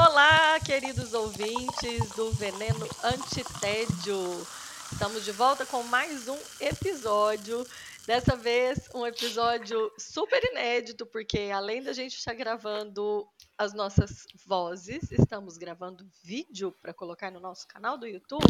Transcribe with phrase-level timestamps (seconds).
[0.00, 4.46] Olá, queridos ouvintes do Veneno Antitédio.
[4.92, 7.66] Estamos de volta com mais um episódio.
[8.06, 13.26] Dessa vez, um episódio super inédito, porque além da gente estar gravando
[13.58, 18.44] as nossas vozes, estamos gravando vídeo para colocar no nosso canal do YouTube.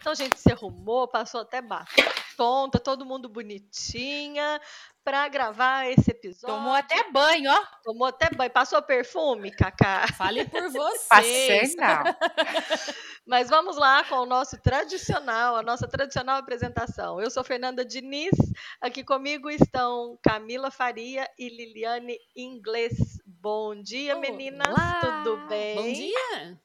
[0.00, 4.60] Então a gente se arrumou, passou até batom, tá todo mundo bonitinha
[5.04, 6.56] para gravar esse episódio.
[6.56, 7.64] Tomou até banho, ó.
[7.84, 8.50] Tomou até banho.
[8.50, 10.06] Passou perfume, Cacá?
[10.18, 11.08] Fale por você.
[11.08, 12.02] Passei, não.
[13.24, 17.20] Mas vamos lá com o nosso tradicional, a nossa tradicional apresentação.
[17.20, 18.32] Eu sou Fernanda Diniz,
[18.80, 23.17] aqui comigo estão Camila Faria e Liliane Inglês.
[23.40, 24.20] Bom dia, Olá.
[24.20, 24.68] meninas.
[25.00, 25.76] Tudo bem?
[25.76, 26.60] Bom dia.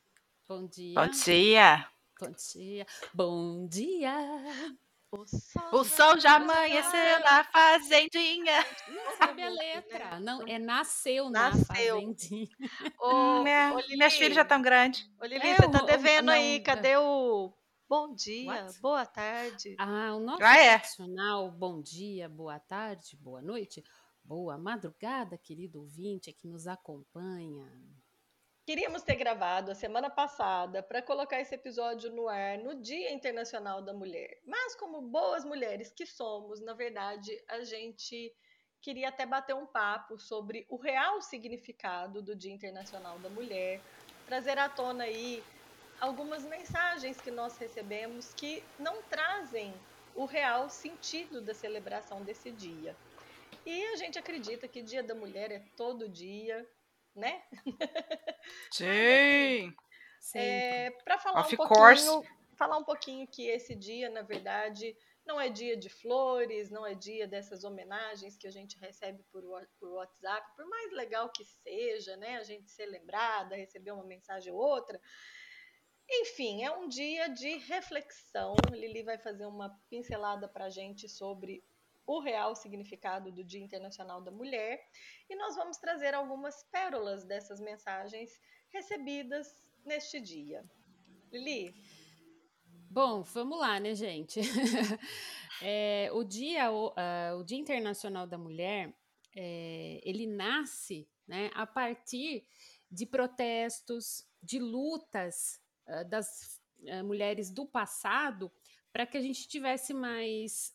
[0.48, 0.96] Bom dia.
[0.96, 1.88] Bom dia.
[2.20, 2.88] Bom dia.
[3.14, 4.16] Bom dia.
[5.12, 8.66] O sol, O sol já amanheceu na fazendinha.
[8.88, 10.20] Não sabe a letra.
[10.20, 11.98] Não, é nasceu, Nasceu.
[12.00, 12.48] na fazendinha.
[13.00, 15.08] Ô, Minha- ô, Lili, minhas filhas já estão grandes.
[15.22, 16.60] Ô, Lili, É, você tá devendo não, aí.
[16.62, 17.54] Cadê o
[17.88, 18.82] bom dia, What?
[18.82, 19.76] boa tarde?
[19.78, 20.82] Ah, o nosso Ah, é.
[21.56, 23.84] bom dia, boa tarde, boa noite,
[24.24, 27.70] boa madrugada, querido ouvinte que nos acompanha.
[28.66, 33.82] Queríamos ter gravado a semana passada para colocar esse episódio no ar no Dia Internacional
[33.82, 34.40] da Mulher.
[34.46, 38.34] Mas, como boas mulheres que somos, na verdade, a gente
[38.82, 43.82] queria até bater um papo sobre o real significado do Dia Internacional da Mulher,
[44.26, 45.44] trazer à tona aí
[46.00, 49.74] algumas mensagens que nós recebemos que não trazem
[50.16, 52.96] o real sentido da celebração desse dia.
[53.66, 56.68] E a gente acredita que Dia da Mulher é todo dia,
[57.16, 57.44] né?
[58.72, 59.74] Sim.
[60.36, 62.06] É, para falar Of um course.
[62.06, 64.96] pouquinho, falar um pouquinho que esse dia, na verdade,
[65.26, 69.44] não é dia de flores, não é dia dessas homenagens que a gente recebe por,
[69.80, 74.52] por WhatsApp, por mais legal que seja, né, a gente ser lembrada, receber uma mensagem
[74.52, 75.00] ou outra.
[76.10, 78.56] Enfim, é um dia de reflexão.
[78.72, 81.64] A Lili vai fazer uma pincelada para a gente sobre
[82.06, 84.80] o real significado do Dia Internacional da Mulher
[85.30, 89.56] e nós vamos trazer algumas pérolas dessas mensagens recebidas
[89.86, 90.64] neste dia.
[91.32, 91.74] Lili,
[92.94, 94.40] Bom, vamos lá, né, gente?
[95.66, 98.94] É, o, dia, o, ah, o Dia Internacional da Mulher,
[99.34, 102.46] é, ele nasce né, a partir
[102.92, 106.60] de protestos, de lutas ah, das
[106.90, 108.52] ah, mulheres do passado
[108.94, 110.72] para que a gente tivesse mais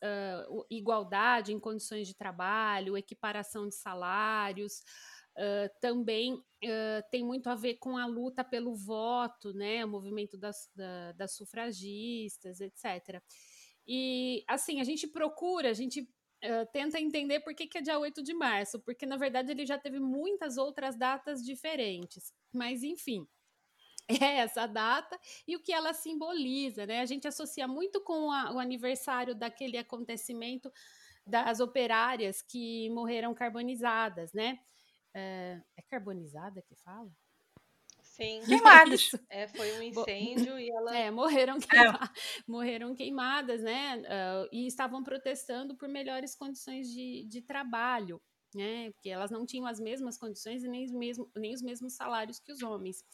[0.50, 4.82] o- igualdade em condições de trabalho, equiparação de salários.
[5.36, 9.84] ah, também ah, tem muito a ver com a luta pelo voto, né?
[9.84, 13.22] O movimento das, da- das sufragistas, etc.
[13.86, 16.08] E assim, a gente procura, a gente
[16.42, 19.64] ah, tenta entender por que, que é dia 8 de março, porque na verdade ele
[19.66, 22.32] já teve muitas outras datas diferentes.
[22.52, 23.26] Mas enfim,
[24.22, 27.00] é essa data e o que ela simboliza, né?
[27.00, 30.72] A gente associa muito com a- o aniversário daquele acontecimento
[31.26, 34.58] das operárias que morreram carbonizadas, né?
[35.14, 37.10] É, é carbonizada que fala?
[38.02, 39.02] sim, Queimadas.
[39.30, 42.10] É, foi um incêndio e ela É, morreram, queima-
[42.48, 44.02] morreram queimadas, né?
[44.08, 48.22] ah, e estavam protestando por melhores condições de, de trabalho,
[48.54, 48.90] né?
[48.92, 52.40] Porque elas não tinham as mesmas condições e nem os, mesmo, nem os mesmos salários
[52.40, 53.04] que os homens.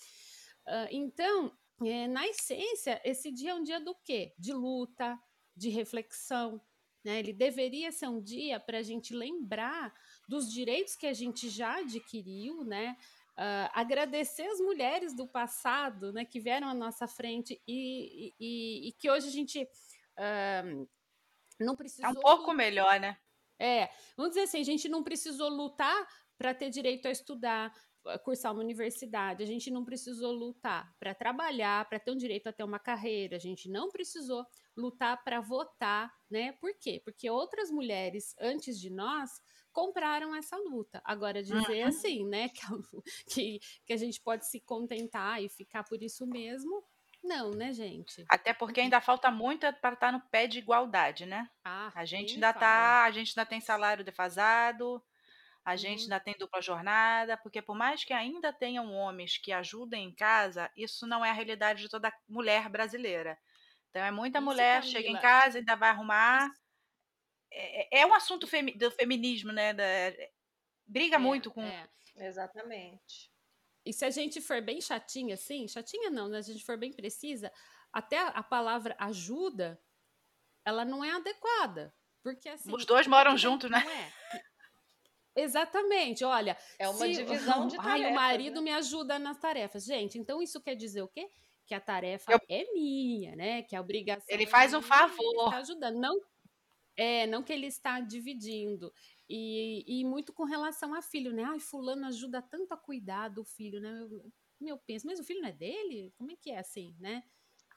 [0.91, 1.53] Então,
[1.85, 4.33] é, na essência, esse dia é um dia do quê?
[4.39, 5.19] De luta,
[5.57, 6.61] de reflexão.
[7.05, 7.19] Né?
[7.19, 9.93] Ele deveria ser um dia para a gente lembrar
[10.29, 12.97] dos direitos que a gente já adquiriu, né?
[13.37, 18.93] Ah, agradecer as mulheres do passado, né, que vieram à nossa frente e, e- e-
[18.93, 19.69] que hoje a gente
[20.17, 20.63] ah,
[21.61, 22.11] não Tá precisou.
[22.11, 23.19] um pouco lu- melhor, né?
[23.59, 26.07] É, vamos dizer assim, a gente não precisou lutar
[26.39, 27.73] para ter direito a estudar,
[28.25, 32.53] cursar uma universidade, a gente não precisou lutar para trabalhar, para ter um direito a
[32.53, 34.44] ter uma carreira, a gente não precisou
[34.76, 36.53] lutar para votar, né?
[36.53, 37.00] Por quê?
[37.04, 39.31] Porque outras mulheres antes de nós
[39.72, 41.00] compraram essa luta.
[41.04, 41.84] Agora dizer Uhum.
[41.84, 46.27] assim, né, que, a- que, que a gente pode se contentar e ficar por isso
[46.27, 46.84] mesmo,
[47.22, 48.28] não, né, gente?
[48.28, 51.48] Até porque ainda falta muito para estar no pé de igualdade, né?
[51.65, 52.95] Ah, A gente ainda fala.
[52.95, 55.03] tá, a gente ainda tem salário defasado,
[55.65, 56.05] a gente Uhum.
[56.05, 60.71] ainda tem dupla jornada, porque por mais que ainda tenham homens que ajudem em casa,
[60.77, 63.39] isso não é a realidade de toda mulher brasileira.
[63.91, 65.21] Então é muita Isso, mulher chega em Camila.
[65.22, 66.51] casa ainda vai arrumar.
[67.51, 69.72] É, é um assunto femi- do feminismo, né?
[69.72, 69.84] da-
[70.87, 71.89] briga É, muito com é.
[72.17, 73.31] exatamente.
[73.87, 76.43] E se a gente for bem chatinha, assim, chatinha não, né?
[76.43, 77.53] Se a gente for bem precisa,
[77.93, 79.81] até a, palavra ajuda,
[80.65, 81.95] ela não é adequada.
[82.22, 82.72] Porque assim.
[82.75, 83.83] Os dois moram juntos, né?
[83.87, 84.43] É.
[85.36, 86.57] Exatamente, olha.
[86.78, 88.03] É uma se, divisão de tarefas.
[88.07, 88.63] Ai, o marido né?
[88.63, 89.84] me ajuda nas tarefas.
[89.84, 91.31] Gente, então isso quer dizer o quê?
[91.66, 92.41] Que a tarefa Eu...
[92.48, 93.63] é minha, né?
[93.63, 94.27] Que a obrigação.
[94.28, 95.48] Ele faz é um favor.
[95.48, 95.98] Ele ajudando.
[95.98, 96.21] Não,
[96.97, 98.92] é, não que ele está dividindo.
[99.28, 101.45] E, e muito com relação a filho, né?
[101.45, 103.91] Ai, fulano ajuda tanto a cuidar do filho, né?
[104.01, 106.13] Eu, meu penso, mas o filho não é dele?
[106.16, 107.22] Como é que é assim, né?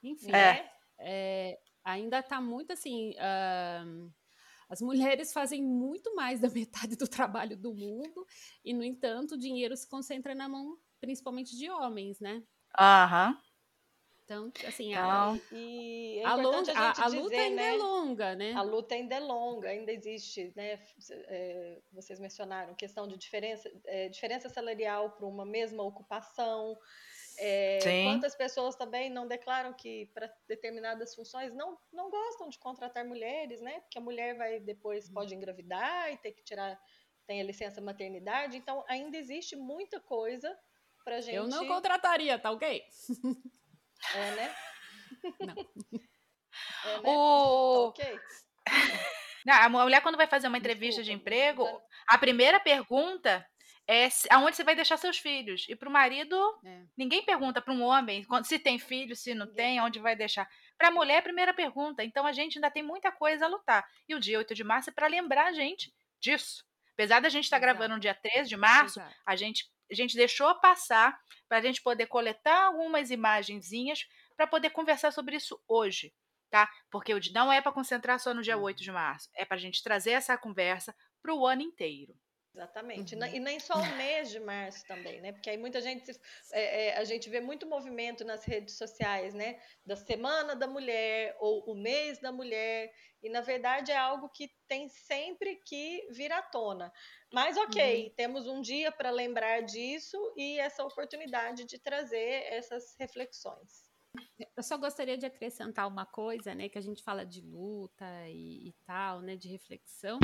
[0.02, 0.70] Enfim, é.
[1.00, 3.14] É, ainda está muito assim.
[3.14, 4.12] Uh,
[4.68, 8.26] as mulheres fazem muito mais da metade do trabalho do mundo
[8.64, 12.42] e, no entanto, o dinheiro se concentra na mão, principalmente de homens, né?
[12.78, 13.30] Aham.
[13.30, 13.48] Uhum.
[14.28, 14.98] Então, assim, a,
[15.38, 17.74] então, e é a, longa, a, a, luta dizer, ainda é né?
[17.74, 18.52] é longa, né?
[18.52, 20.78] A luta ainda é longa, ainda existe, né?
[21.28, 26.76] É, vocês mencionaram questão de diferença, é, diferença salarial para uma mesma ocupação.
[27.40, 33.04] É, quantas pessoas também não declaram que para determinadas funções não, não gostam de contratar
[33.04, 33.80] mulheres, né?
[33.80, 35.14] Porque a mulher vai depois uhum.
[35.14, 36.78] pode engravidar e ter que tirar
[37.28, 40.58] tem a licença maternidade, então ainda existe muita coisa
[41.04, 41.34] para gente.
[41.36, 42.82] Eu não contrataria, tá ok?
[44.14, 44.54] É, né?
[45.40, 45.54] Não.
[46.84, 47.02] É, né?
[47.04, 47.88] O...
[47.88, 48.20] Ok.
[49.46, 53.46] Não, a mulher, quando vai fazer uma entrevista Desculpa, de emprego, a primeira pergunta
[53.88, 55.64] é aonde você vai deixar seus filhos.
[55.66, 56.82] E para o marido, é.
[56.94, 60.46] ninguém pergunta para um homem se tem filho, se não tem, onde vai deixar.
[60.76, 62.04] Para a mulher, é a primeira pergunta.
[62.04, 63.88] Então a gente ainda tem muita coisa a lutar.
[64.06, 65.90] E o dia 8 de março é para lembrar a gente
[66.20, 66.64] disso.
[66.92, 70.16] Apesar da gente estar tá gravando no dia 13 de março, a gente a gente
[70.16, 71.18] deixou passar
[71.48, 74.06] para a gente poder coletar algumas imagenzinhas
[74.36, 76.12] para poder conversar sobre isso hoje,
[76.50, 76.68] tá?
[76.90, 79.82] Porque não é para concentrar só no dia 8 de março, é para a gente
[79.82, 82.14] trazer essa conversa para o ano inteiro.
[82.58, 83.14] Exatamente.
[83.14, 83.24] Uhum.
[83.26, 85.30] E nem só o mês de março também, né?
[85.30, 86.10] Porque aí muita gente.
[86.52, 89.60] É, é, a gente vê muito movimento nas redes sociais, né?
[89.86, 92.92] Da Semana da Mulher ou o mês da mulher.
[93.22, 96.92] E na verdade é algo que tem sempre que vir à tona.
[97.32, 98.14] Mas ok, uhum.
[98.16, 103.86] temos um dia para lembrar disso e essa oportunidade de trazer essas reflexões.
[104.56, 106.68] Eu só gostaria de acrescentar uma coisa, né?
[106.68, 109.36] Que a gente fala de luta e, e tal, né?
[109.36, 110.18] De reflexão.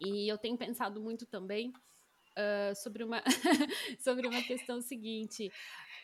[0.00, 1.72] E eu tenho pensado muito também
[2.34, 3.22] uh, sobre, uma
[4.00, 5.50] sobre uma questão seguinte: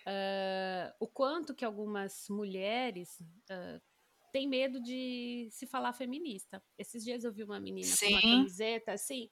[0.07, 3.81] uh, o quanto que algumas mulheres uh,
[4.33, 6.63] têm medo de se falar feminista.
[6.79, 8.07] Esses dias eu vi uma menina Sim.
[8.07, 9.29] com uma camiseta assim,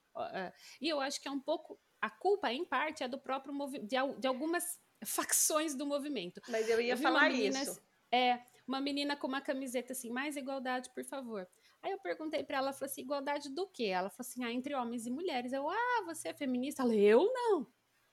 [0.81, 1.79] e eu acho que é um pouco.
[2.01, 6.41] A culpa, em parte, é do próprio movimento, de, de, algumas facções do movimento.
[6.49, 7.81] Mas eu ia eu falar menina, isso.
[8.13, 11.49] É, uma menina com uma camiseta assim, mais igualdade, por favor.
[11.83, 13.85] Aí eu perguntei para ela, falei assim, igualdade do quê?
[13.85, 15.53] Ela falou assim, ah, entre homens e mulheres.
[15.53, 16.83] Eu, ah, você é feminista?
[16.83, 17.67] Ela, eu não.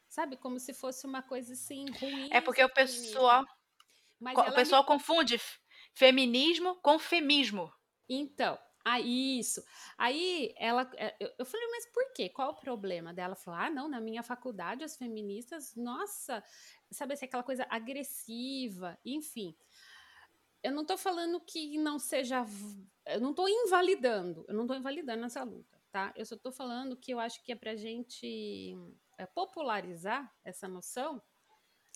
[0.08, 2.30] Sabe, como se fosse uma coisa assim ruim.
[2.32, 3.44] É porque o pessoal,
[4.22, 4.88] o pessoal me...
[4.88, 5.42] confunde
[5.94, 7.72] feminismo com femismo.
[8.08, 9.64] Então, ah, isso.
[9.98, 12.30] Aí ela, eh, eu falei, mas por quê?
[12.30, 13.36] Qual o problema dela?
[13.36, 16.44] Falou, ah, não, na minha faculdade as feministas, nossa,
[16.92, 19.58] sabe assim, aquela coisa agressiva, enfim
[20.66, 22.44] eu não estou falando que não seja.
[23.06, 26.12] Eu não estou invalidando, eu não estou invalidando essa luta, tá?
[26.16, 28.76] Eu só estou falando que eu acho que é para a gente
[29.16, 31.22] é, popularizar essa noção,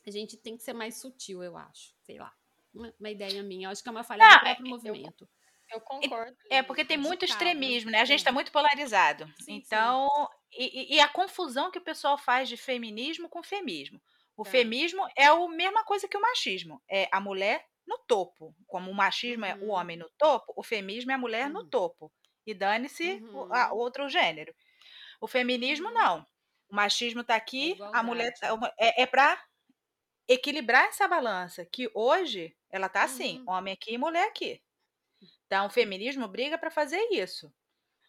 [0.06, 1.96] a gente tem que ser mais sutil, eu acho.
[2.04, 2.32] Sei lá.
[2.72, 3.68] Uma, uma ideia minha.
[3.68, 5.30] Eu acho que é uma falha não, do próprio é, movimento.
[5.72, 6.38] Eu, eu concordo.
[6.52, 8.02] É, porque tem muito extremismo, né?
[8.02, 9.26] A gente está muito polarizado.
[9.40, 10.08] Sim, então,
[10.52, 10.62] sim.
[10.62, 14.00] E, e, a confusão que o pessoal faz de feminismo com feminismo.
[14.38, 14.52] O tá.
[14.52, 16.80] feminismo é a mesma coisa que o machismo.
[16.88, 18.56] É a mulher no topo.
[18.68, 19.52] Como o machismo uhum.
[19.52, 19.72] é o uhum.
[19.72, 21.54] homem no topo, o feminismo é a mulher uhum.
[21.54, 22.12] no topo.
[22.46, 23.50] E dane-se uhum.
[23.50, 24.56] o outro gênero.
[25.20, 25.94] O feminismo, uhum.
[25.94, 26.28] não.
[26.70, 29.44] O machismo está aqui, é a mulher tá, é, é para
[30.28, 33.50] equilibrar essa balança, que hoje ela está assim, uhum.
[33.50, 34.62] homem aqui e mulher aqui.
[35.48, 37.52] Então, o feminismo briga para fazer isso.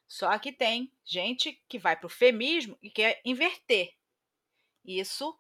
[0.06, 3.94] Só que tem gente que vai para o feminismo e quer inverter.
[4.84, 5.34] Isso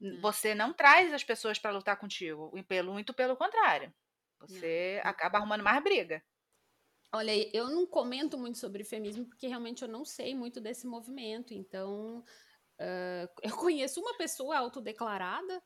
[0.00, 0.18] Hum.
[0.20, 3.92] Você não traz as pessoas para lutar contigo, e pelo muito pelo contrário.
[4.40, 5.10] Você não.
[5.10, 6.22] acaba arrumando mais briga.
[7.12, 11.52] Olha, eu não comento muito sobre feminismo porque realmente eu não sei muito desse movimento.
[11.52, 12.20] Então,
[12.78, 15.62] uh, eu conheço uma pessoa autodeclarada,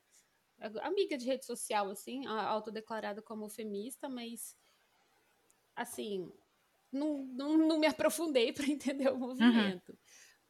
[0.82, 4.56] amiga de rede social, assim, autodeclarada como feminista, mas,
[5.76, 6.32] assim,
[6.90, 9.18] não, não, não me aprofundei para entender o uhum.
[9.18, 9.90] movimento.
[9.90, 9.98] Uhum.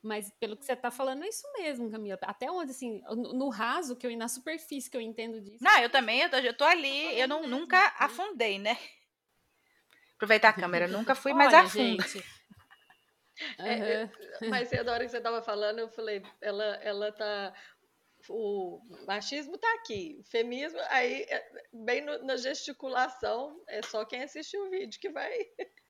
[0.05, 2.19] Mas pelo que você está falando, é isso mesmo, Camila.
[2.21, 5.65] Até onde, assim, no, no, raso, que eu na superfície que eu entendo disso.
[5.65, 7.93] Não, eu também, eu tô, eu tô ali, eu não, nunca né?
[7.99, 8.79] afundei, né?
[10.17, 12.03] Aproveitar a câmera, nunca fui mais a fundo.
[12.03, 12.19] Gente.
[12.19, 12.25] Uhum.
[13.59, 14.09] É,
[14.49, 17.53] mas na hora que você estava falando, eu falei, ela, ela tá.
[18.29, 24.23] O machismo tá aqui, o feminismo, aí, é, bem no, na gesticulação, é só quem
[24.23, 25.37] assistiu o vídeo que vai.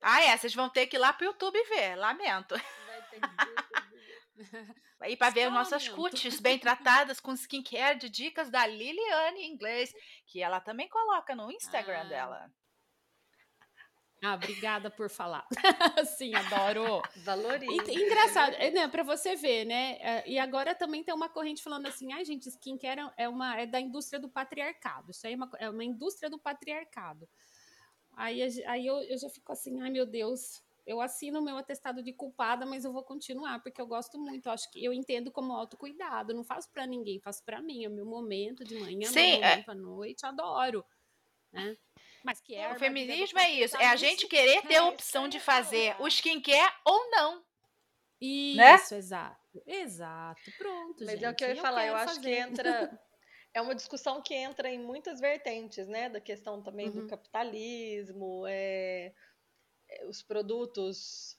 [0.01, 2.55] Ah, é, vocês vão ter que ir lá pro YouTube ver, lamento.
[2.55, 3.64] Vai ter que
[4.99, 9.93] Aí para ver nossas cutis bem tratadas com skincare de dicas da Liliane em inglês,
[10.25, 12.09] que ela também coloca no Instagram ah.
[12.09, 12.51] dela.
[14.23, 15.45] Ah, obrigada por falar.
[16.17, 17.01] Sim, adoro.
[17.17, 17.91] Valoriza.
[17.91, 19.97] Engraçado, é, né, para você ver, né?
[19.99, 23.55] É, e agora também tem uma corrente falando assim, ai, ah, gente, skincare é uma
[23.59, 25.11] é da indústria do patriarcado.
[25.11, 27.29] Isso aí é uma, é uma indústria do patriarcado.
[28.15, 32.03] Aí, aí eu, eu já fico assim, ai meu Deus, eu assino o meu atestado
[32.03, 34.47] de culpada, mas eu vou continuar, porque eu gosto muito.
[34.47, 36.33] Eu acho que eu entendo como autocuidado.
[36.33, 37.83] Não faço para ninguém, faço para mim.
[37.83, 39.71] É o meu momento de manhã, Sim, meu é momento é...
[39.71, 40.85] à noite, adoro.
[41.51, 41.77] Né?
[42.23, 45.39] Mas que é o feminismo é isso, é a gente querer ter a opção de
[45.39, 47.43] fazer o skincare ou não.
[48.19, 48.57] Isso,
[48.93, 48.97] né?
[48.97, 49.63] exato.
[49.65, 50.51] Exato.
[50.57, 51.25] Pronto, Mas gente.
[51.25, 52.21] é o que eu ia falar, eu acho fazer.
[52.21, 52.99] que entra
[53.55, 56.09] é uma discussão que entra em muitas vertentes, né?
[56.09, 57.01] Da questão também uhum.
[57.01, 59.13] do capitalismo, é, é,
[60.07, 61.37] os produtos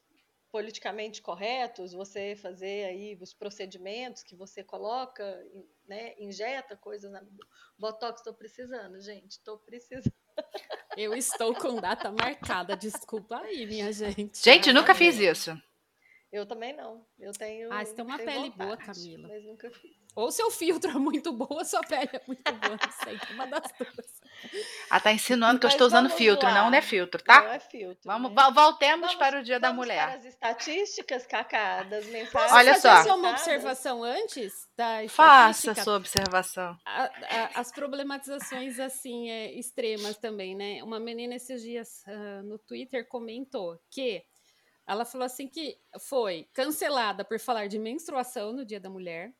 [0.50, 5.44] politicamente corretos, você fazer aí os procedimentos que você coloca,
[5.86, 6.14] né?
[6.18, 7.22] Injeta coisas na
[7.78, 10.14] botox, estou precisando, gente, estou precisando.
[10.96, 14.42] Eu estou com data marcada, desculpa aí, minha gente.
[14.42, 15.50] Gente, nunca fiz isso.
[16.32, 17.06] Eu também não.
[17.18, 17.72] Eu tenho.
[17.72, 19.28] Ah, você tem uma pele vontade, boa, Camila.
[19.28, 19.96] Mas nunca fiz.
[20.14, 22.76] Ou seu filtro é muito bom, ou sua pele é muito boa.
[22.82, 24.15] Não sei, uma das duas.
[24.88, 26.46] Ah, tá insinuando que eu estou usando filtro.
[26.46, 26.54] Lá.
[26.54, 27.42] Não, não é filtro, tá?
[27.42, 28.00] Não é filtro.
[28.04, 28.50] Vamos, né?
[28.54, 30.06] Voltemos vamos, para o Dia da Mulher.
[30.06, 32.52] Para as estatísticas, Cacá, das mensagens.
[32.52, 33.02] Olha só.
[33.02, 36.76] só uma observação antes da Faça sua observação.
[36.84, 40.82] A, a, as problematizações, assim, é, extremas também, né?
[40.82, 44.22] Uma menina esses dias uh, no Twitter comentou que
[44.86, 49.32] ela falou assim que foi cancelada por falar de menstruação no Dia da Mulher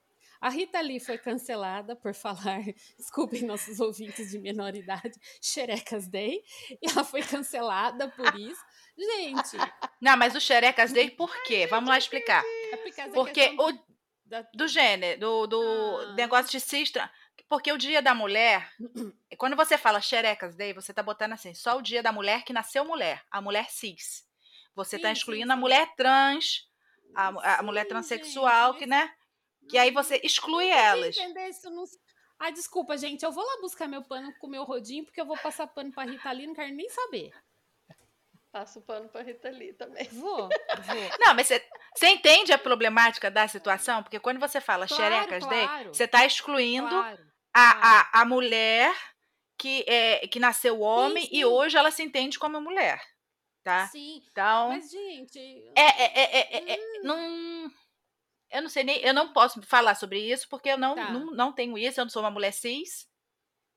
[0.47, 2.62] a Rita Lee foi cancelada por falar,
[2.97, 8.65] desculpem nossos ouvintes de menor idade, Xerecas Day, e ela foi cancelada por isso.
[8.97, 9.57] Gente.
[10.00, 11.67] Não, mas o Xerecas Day por quê?
[11.67, 12.45] Vamos lá explicar.
[12.73, 13.87] É porque o
[14.55, 16.12] do gênero, do, do ah.
[16.15, 17.11] negócio de cistra,
[17.49, 18.71] porque o Dia da Mulher,
[19.37, 22.53] quando você fala Xerecas Day, você tá botando assim, só o Dia da Mulher que
[22.53, 24.25] nasceu mulher, a mulher cis.
[24.76, 26.69] Você tá sim, tá excluindo sim, a mulher trans,
[27.15, 29.12] a, a mulher transexual, que, né?
[29.68, 31.16] Que aí você exclui elas.
[31.16, 31.85] Entender isso não...
[32.38, 33.25] Ah, desculpa, gente.
[33.25, 36.04] Eu vou lá buscar meu pano com meu rodinho, porque eu vou passar pano pra
[36.04, 37.32] Rita Lee, não quero nem saber.
[38.52, 40.06] Passo pano pra Rita Lee também.
[40.12, 40.49] Vou, vou.
[41.20, 41.62] Não, mas você,
[41.94, 44.02] você entende a problemática da situação?
[44.02, 45.92] Porque quando você fala claro, xerecas claro.
[45.92, 48.94] você está excluindo claro, a, a, a mulher
[49.58, 51.37] que, é, que nasceu homem sim, sim.
[51.37, 52.99] e hoje ela se entende como mulher.
[53.62, 53.88] Tá?
[53.88, 54.23] Sim.
[54.30, 54.68] Então.
[54.68, 55.38] Mas, gente.
[55.76, 57.00] É, é, é, é, é hum.
[57.02, 57.70] não
[58.50, 61.11] eu não sei nem, eu não posso falar sobre isso porque eu não, tá.
[61.11, 63.09] não, não tenho isso, eu não sou uma mulher cis,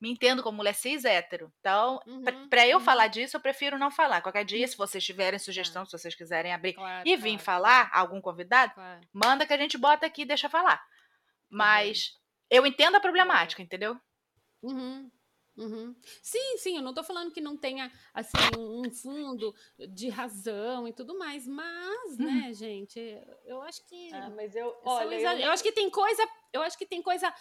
[0.00, 1.52] me entendo como mulher cis hétero.
[1.60, 2.84] Então, uhum, para eu uhum.
[2.84, 4.22] falar disso, eu prefiro não falar.
[4.22, 5.44] Qualquer dia, se vocês tiverem tá.
[5.44, 8.06] sugestão, se vocês quiserem abrir claro, e vir claro, falar, claro.
[8.06, 8.72] algum convidado,
[9.12, 10.78] manda que a gente bota aqui e deixa falar.
[10.78, 10.86] Tá
[11.50, 12.20] Mas uhum.
[12.50, 14.00] eu entendo a problemática, entendeu?
[14.62, 15.10] Uhum.
[15.60, 15.94] Uhum.
[16.22, 19.54] Sim, sim, eu não estou falando que não tenha assim um fundo
[19.90, 22.24] de razão e tudo mais, mas, hum.
[22.24, 22.98] né, gente,
[23.44, 25.38] eu acho que ah, mas eu, olha, eu...
[25.38, 25.50] eu...
[25.50, 27.32] acho que tem coisa, eu acho que tem coisa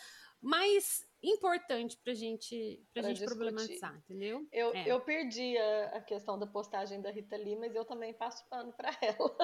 [0.41, 4.45] mais importante pra gente, pra, pra gente problematizar, entendeu?
[4.51, 4.87] Eu, é.
[4.87, 8.73] eu perdi a, a, questão da postagem da Rita Lee, mas eu também passo pano
[8.73, 9.37] para ela.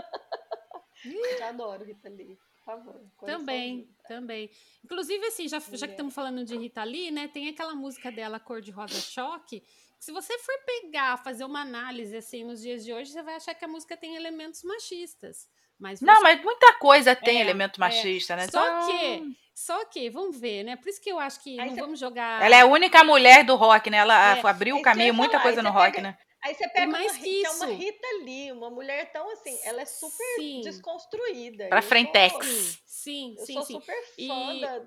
[1.06, 3.00] eu adoro Rita Lee favor.
[3.26, 4.50] Também, também.
[4.84, 7.28] Inclusive, assim, já, já que estamos falando de Rita Lee, né?
[7.28, 9.64] Tem aquela música dela, Cor de Rosa Choque.
[10.00, 13.54] se você for pegar, fazer uma análise assim nos dias de hoje, você vai achar
[13.54, 15.48] que a música tem elementos machistas.
[15.80, 16.06] Mas você...
[16.06, 17.82] Não, mas muita coisa tem é, elemento é.
[17.82, 18.38] machista, é.
[18.38, 18.48] né?
[18.48, 18.88] Só então...
[18.88, 20.76] que, só que, vamos ver, né?
[20.76, 21.82] Por isso que eu acho que aí não você...
[21.82, 22.42] vamos jogar.
[22.42, 23.98] Ela é a única mulher do rock, né?
[23.98, 24.48] Ela é.
[24.48, 26.02] abriu o caminho, muita coisa no rock, pega...
[26.02, 26.18] né?
[26.46, 27.64] Aí você pega mais uma, que, isso.
[27.64, 30.62] é uma Rita Lee, uma mulher tão assim, ela é super sim.
[30.62, 31.70] desconstruída.
[31.70, 32.80] Pra frentex.
[32.86, 33.74] Sim, eu sim, sou sim.
[33.74, 34.62] super fã e...
[34.62, 34.86] da,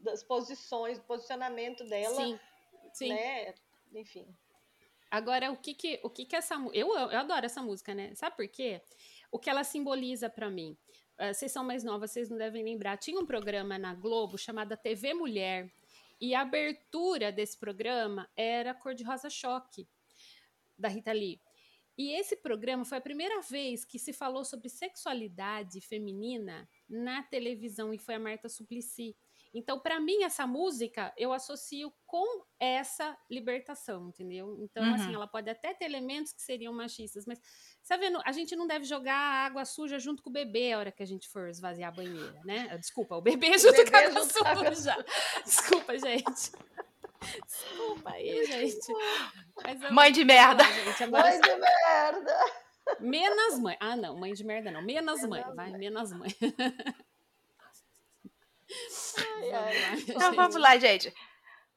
[0.00, 2.16] das posições, do posicionamento dela.
[2.16, 2.40] Sim,
[2.94, 3.08] sim.
[3.10, 3.54] Né?
[3.94, 4.26] Enfim.
[5.10, 6.54] Agora, o que que, o que, que essa...
[6.72, 8.14] Eu, eu adoro essa música, né?
[8.14, 8.80] Sabe por quê?
[9.30, 10.74] O que ela simboliza para mim.
[11.20, 12.96] Uh, vocês são mais novas, vocês não devem lembrar.
[12.96, 15.70] Tinha um programa na Globo chamado TV Mulher.
[16.18, 19.86] E a abertura desse programa era Cor de Rosa Choque
[20.78, 21.40] da Rita Lee.
[21.96, 27.94] E esse programa foi a primeira vez que se falou sobre sexualidade feminina na televisão
[27.94, 29.16] e foi a Marta Suplicy.
[29.54, 34.58] Então, para mim, essa música eu associo com essa libertação, entendeu?
[34.60, 35.02] Então, assim, uhum.
[35.04, 37.38] assim, ela pode até ter elementos que seriam machistas, mas,
[37.80, 41.04] sabe, a gente não deve jogar água suja junto com o bebê a hora que
[41.04, 42.76] a gente for esvaziar a banheira, né?
[42.78, 45.06] Desculpa, o bebê junto o bebê com a água suja.
[45.44, 46.50] Desculpa, gente.
[47.46, 48.92] Desculpa aí, gente.
[49.90, 50.64] mãe de merda.
[50.64, 52.38] gente, mãe de merda.
[53.00, 53.76] Menos mãe.
[53.80, 54.82] Ah, não, mãe de merda não.
[54.82, 55.42] Menos mãe.
[55.54, 56.30] Vai, menos mãe.
[59.52, 61.12] Ai, ai, então vamos lá, gente.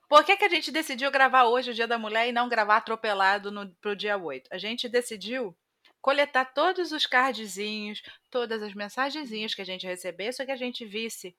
[0.10, 2.78] Por que, que a gente decidiu gravar hoje o Dia da Mulher e não gravar
[2.78, 4.50] atropelado no, pro dia 8?
[4.52, 5.56] A gente decidiu
[6.02, 11.36] coletar todos os cardzinhos, todas as mensagenzinhas que a gente recebesse, que a gente visse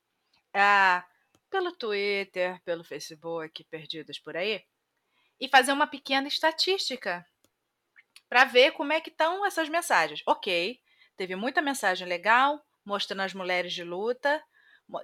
[0.52, 1.02] ah,
[1.50, 4.62] pelo Twitter, pelo Facebook, perdidas por aí,
[5.40, 7.24] e fazer uma pequena estatística
[8.28, 10.22] para ver como é que estão essas mensagens.
[10.26, 10.80] Ok,
[11.16, 14.42] teve muita mensagem legal, mostrando as mulheres de luta,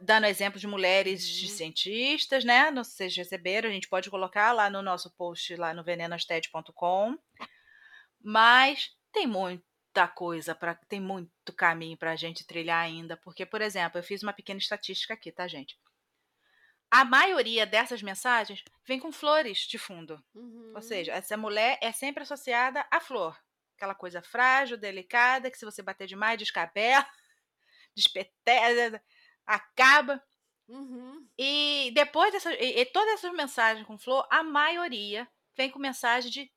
[0.01, 1.41] dando exemplos de mulheres uhum.
[1.41, 2.71] de cientistas, né?
[2.71, 5.85] Não sei se vocês receberam, a gente pode colocar lá no nosso post lá no
[5.85, 7.19] venenosted.com.
[8.23, 13.61] Mas tem muita coisa para tem muito caminho para a gente trilhar ainda, porque por
[13.61, 15.79] exemplo, eu fiz uma pequena estatística aqui, tá, gente?
[16.95, 20.23] A maioria dessas mensagens vem com flores de fundo.
[20.33, 20.75] Uhum.
[20.77, 23.37] Ou seja, essa mulher é sempre associada à flor.
[23.75, 27.05] Aquela coisa frágil, delicada, que se você bater demais, descabela,
[27.97, 29.03] despetela,
[29.45, 30.23] acaba.
[30.69, 31.27] Uhum.
[31.37, 32.55] E depois dessa.
[32.55, 36.53] E, e, todas essas mensagens com flor, a maioria vem com mensagem de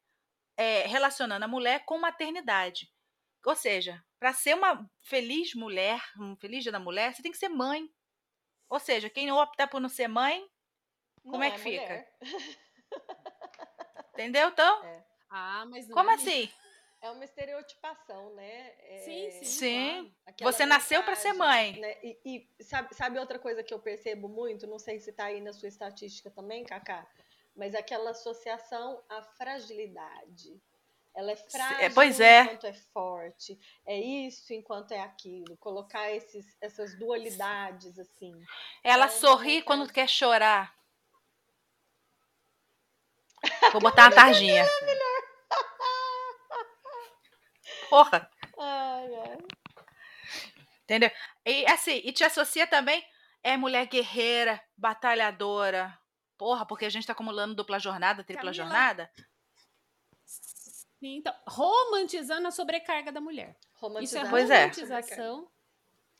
[0.56, 2.88] é, relacionando a mulher com maternidade.
[3.44, 7.39] Ou seja, para ser uma feliz mulher, um feliz dia da mulher, você tem que
[7.39, 7.89] ser mãe.
[8.70, 10.46] Ou seja, quem opta por não ser mãe,
[11.24, 12.08] como é, é que fica?
[14.14, 14.50] Entendeu?
[14.50, 14.84] Então?
[14.84, 15.06] É.
[15.30, 16.50] Ah, mas Como é assim?
[17.00, 18.74] É uma estereotipação, né?
[18.80, 19.46] É, sim, sim.
[19.46, 20.16] Sim.
[20.26, 20.54] Claro.
[20.54, 21.80] Você nasceu para ser mãe.
[21.80, 21.96] Né?
[22.02, 24.66] E, e, sabe, sabe outra coisa que eu percebo muito?
[24.66, 27.08] Não sei se está aí na sua estatística também, Cacá,
[27.56, 30.60] mas aquela associação à fragilidade.
[31.18, 32.44] Ela é, é frágil é, pois é.
[32.44, 33.60] enquanto é forte.
[33.88, 35.58] É isso enquanto é aquilo.
[35.58, 38.40] Colocar esses, essas dualidades, assim.
[38.84, 40.72] Ela é sorri quando quer chorar.
[43.74, 44.64] Vou botar uma tarjinha.
[47.90, 48.30] Porra.
[48.60, 49.38] Ai, ai.
[50.84, 51.10] Entendeu?
[51.44, 53.04] E assim, e te associa também
[53.42, 55.98] é mulher guerreira, batalhadora.
[56.38, 58.53] Porra, porque a gente tá acumulando dupla jornada, tripla Camila.
[58.53, 59.12] jornada.
[61.01, 63.55] Então, romantizando a sobrecarga da mulher.
[64.01, 64.62] Isso é pois é.
[64.62, 65.48] romantização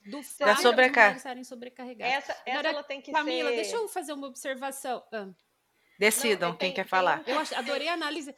[0.06, 0.10] é.
[0.10, 1.12] do fato da sobrecarga.
[1.12, 2.14] de estarem sobrecarregadas.
[2.14, 3.56] Essa, essa Agora, ela tem que Camila, ser...
[3.56, 5.04] deixa eu fazer uma observação.
[5.12, 5.28] Ah.
[5.98, 7.22] Decidam Não, quem tem, quer falar.
[7.26, 8.34] Eu adorei a análise.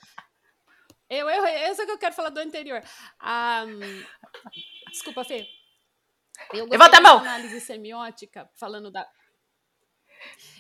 [1.10, 2.80] Eu, eu, eu sei que eu quero falar do anterior.
[3.20, 5.44] Um, desculpa, Fê.
[6.54, 7.18] Eu Levanta a mão!
[7.18, 9.06] análise semiótica, falando da.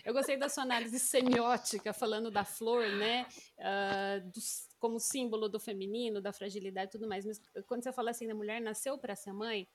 [0.04, 3.26] Eu gostei da sua análise semiótica, falando da flor, né?
[3.58, 4.40] Uh, do,
[4.78, 7.24] como símbolo do feminino, da fragilidade e tudo mais.
[7.26, 9.68] Mas quando você fala assim, a mulher nasceu para ser mãe,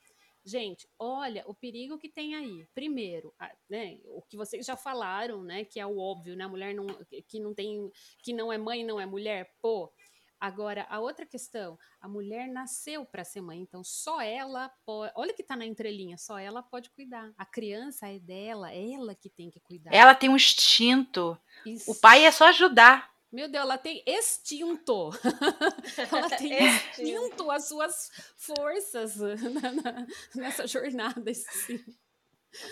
[0.43, 2.67] gente, olha o perigo que tem aí.
[2.73, 3.33] Primeiro,
[3.69, 5.65] né, o que vocês já falaram, né?
[5.65, 6.43] Que é o óbvio, né?
[6.43, 6.87] A mulher não,
[7.27, 9.91] que não tem, que não é mãe, não é mulher, pô.
[10.39, 15.11] Agora, a outra questão, a mulher nasceu para ser mãe, então só ela pode.
[15.15, 17.33] Olha que tá na entrelinha, só ela pode cuidar.
[17.37, 19.93] A criança é dela, é ela que tem que cuidar.
[19.93, 21.37] Ela tem um instinto.
[21.65, 21.91] Isso.
[21.91, 23.15] O pai é só ajudar.
[23.31, 25.09] Meu Deus, ela tem extinto.
[26.11, 29.17] ela tem extinto as suas forças
[29.51, 31.31] na, na, nessa jornada.
[31.31, 31.83] Assim.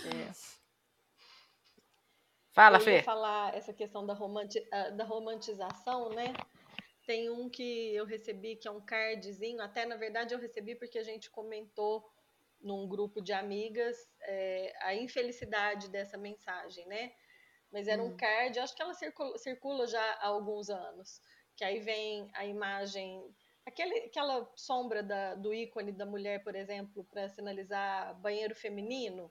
[0.06, 0.32] É.
[2.54, 3.02] Fala, Eu Fê.
[3.02, 6.34] falar essa questão da, romanti ah, da romantização, né?
[7.06, 10.98] Tem um que eu recebi que é um cardzinho, até na verdade eu recebi porque
[10.98, 12.10] a gente comentou
[12.62, 17.14] num grupo de amigas é, a infelicidade dessa mensagem, né?
[17.72, 18.18] Mas era um hum.
[18.18, 21.20] card, acho que ela circula, circula, já há alguns anos.
[21.56, 23.22] Que aí vem a imagem,
[23.66, 29.30] aquele, aquela sombra da, do ícone da mulher, por exemplo, para sinalizar banheiro feminino,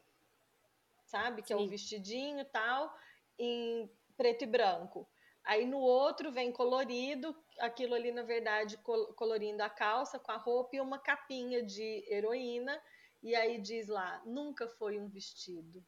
[1.07, 1.41] sabe?
[1.41, 1.55] Que Sim.
[1.55, 2.93] é o vestidinho e tal,
[3.39, 5.09] em preto e branco.
[5.45, 8.79] Aí no outro vem colorido, aquilo ali na verdade
[9.17, 12.81] colorindo a calça com a roupa e uma capinha de heroína,
[13.23, 15.85] e aí diz lá: nunca foi um vestido.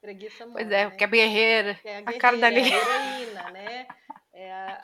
[0.00, 0.90] Preguiça Pois é, né?
[0.90, 1.80] que é guerreira.
[1.84, 3.86] É a, guerreira, a cara da é heroína, né?
[4.32, 4.80] É a,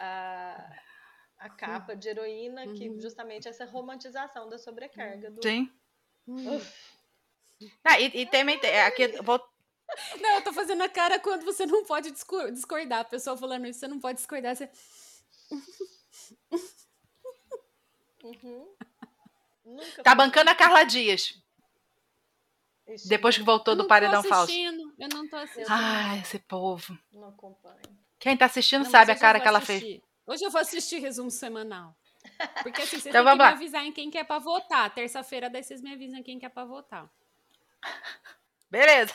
[1.40, 3.00] a, a capa de heroína que uhum.
[3.00, 5.30] justamente essa romantização da sobrecarga.
[5.32, 5.42] Do...
[5.42, 5.72] Sim.
[7.82, 9.40] Ah, e, e também aqui, vou
[10.20, 13.00] não, eu tô fazendo a cara quando você não pode discordar.
[13.00, 14.56] A pessoa falando isso, você não pode discordar.
[14.56, 14.70] Você...
[18.22, 18.68] Uhum.
[20.02, 21.40] tá bancando a Carla Dias.
[22.86, 24.52] Ixi, Depois que voltou do paredão falso.
[24.52, 25.66] Eu não tô assistindo.
[25.68, 26.98] Ai, esse povo.
[27.12, 27.82] Não acompanho.
[28.18, 30.00] Quem tá assistindo não, sabe a cara que ela fez.
[30.26, 31.94] Hoje eu vou assistir resumo semanal.
[32.62, 34.92] Porque assim, vocês então, têm que me avisar em quem quer pra votar.
[34.94, 37.08] Terça-feira, daí vocês me avisam em quem quer pra votar.
[38.70, 39.14] Beleza.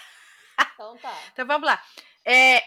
[0.73, 1.17] Então tá.
[1.33, 1.81] Então vamos lá.
[2.25, 2.61] É,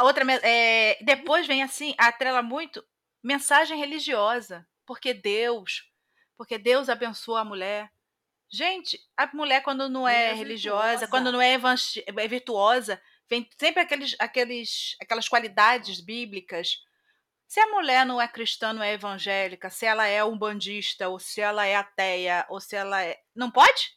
[0.00, 2.84] outra, é, depois vem assim, atrela muito
[3.22, 4.66] mensagem religiosa.
[4.86, 5.84] Porque Deus,
[6.36, 7.90] porque Deus abençoa a mulher.
[8.52, 11.08] Gente, a mulher quando não é, religiosa, virtuosa.
[11.08, 16.78] quando não é, é virtuosa, vem sempre aqueles, aqueles, aquelas qualidades bíblicas.
[17.46, 21.40] Se a mulher não é cristã, não é evangélica, se ela é umbandista, ou se
[21.40, 23.20] ela é ateia, ou se ela é.
[23.34, 23.96] Não pode?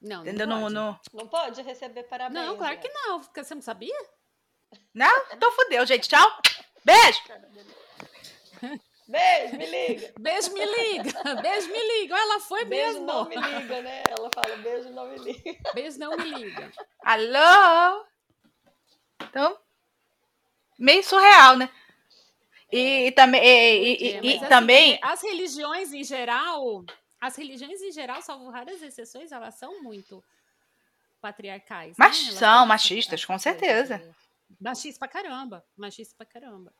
[0.00, 0.74] Não, não, não, pode.
[0.74, 2.46] Não, não pode receber parabéns.
[2.46, 3.22] Não, claro que não.
[3.22, 3.94] Você não sabia?
[4.94, 5.26] Não?
[5.32, 6.08] Então fudeu, gente.
[6.08, 6.40] Tchau.
[6.84, 7.20] Beijo.
[9.08, 10.12] Beijo, me liga.
[10.20, 11.34] Beijo, me liga.
[11.40, 12.14] Beijo, me liga.
[12.14, 13.06] Ela foi beijo mesmo.
[13.06, 14.02] não me liga, né?
[14.06, 15.72] Ela fala beijo, não me liga.
[15.72, 16.70] Beijo, não me liga.
[17.02, 18.04] Alô?
[19.22, 19.58] Então,
[20.78, 21.70] meio surreal, né?
[22.70, 23.42] E, e também...
[23.42, 24.98] E, e, e assim, também...
[25.02, 26.84] As religiões em geral...
[27.20, 30.22] As religiões em geral, salvo raras exceções, elas são muito
[31.20, 31.96] patriarcais.
[31.98, 32.32] Mas né?
[32.32, 34.02] são machistas, com certeza.
[34.60, 35.64] Machista pra caramba.
[35.76, 36.72] Machista pra caramba.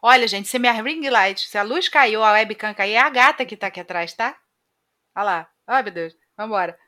[0.00, 3.10] Olha, gente, se minha ring light, se a luz caiu, a webcam cair, é a
[3.10, 4.38] gata que tá aqui atrás, tá?
[5.14, 5.50] Olha lá.
[5.66, 6.16] Ai, meu Deus.
[6.36, 6.78] Vambora.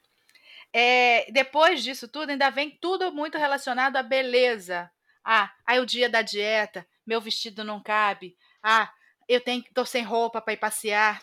[0.73, 4.91] É, depois disso tudo, ainda vem tudo muito relacionado à beleza.
[5.25, 8.37] Ah, aí o dia da dieta, meu vestido não cabe.
[8.63, 8.93] Ah,
[9.29, 11.21] eu tenho, tô sem roupa para ir passear.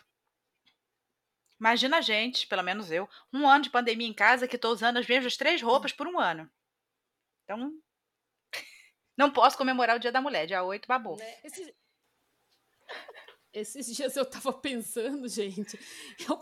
[1.60, 4.98] Imagina a gente, pelo menos eu, um ano de pandemia em casa que estou usando
[4.98, 6.50] as mesmas três roupas por um ano.
[7.44, 7.72] Então,
[9.18, 11.18] não posso comemorar o Dia da Mulher, dia 8, babou.
[11.18, 11.36] Né?
[11.44, 11.74] Esses,
[13.54, 15.80] esses dias eu tava pensando, gente,
[16.28, 16.40] eu,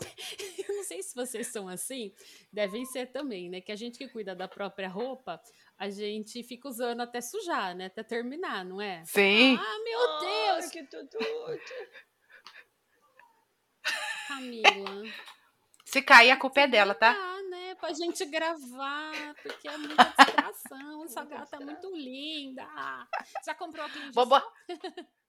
[0.67, 2.13] eu, não sei se vocês são assim,
[2.51, 3.62] devem ser também, né?
[3.62, 5.41] Que a gente que cuida da própria roupa,
[5.78, 7.86] a gente fica usando até sujar, né?
[7.86, 9.04] Até terminar, não é?
[9.06, 9.58] Sim.
[9.58, 10.65] Ah, meu Deus!
[10.65, 11.17] Ai, que tudo!
[14.27, 15.03] Camila.
[15.85, 17.11] Se cair, a culpa é dela, tá?
[17.11, 17.75] Ah, né?
[17.75, 21.05] Pra gente gravar, porque é muita distração.
[21.05, 22.65] Essa gata é muito linda.
[23.45, 24.41] Já comprou a Vou bo...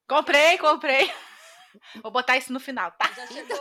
[0.09, 1.12] Comprei, comprei.
[2.02, 3.12] Vou botar isso no final, tá?
[3.12, 3.61] Já chegou.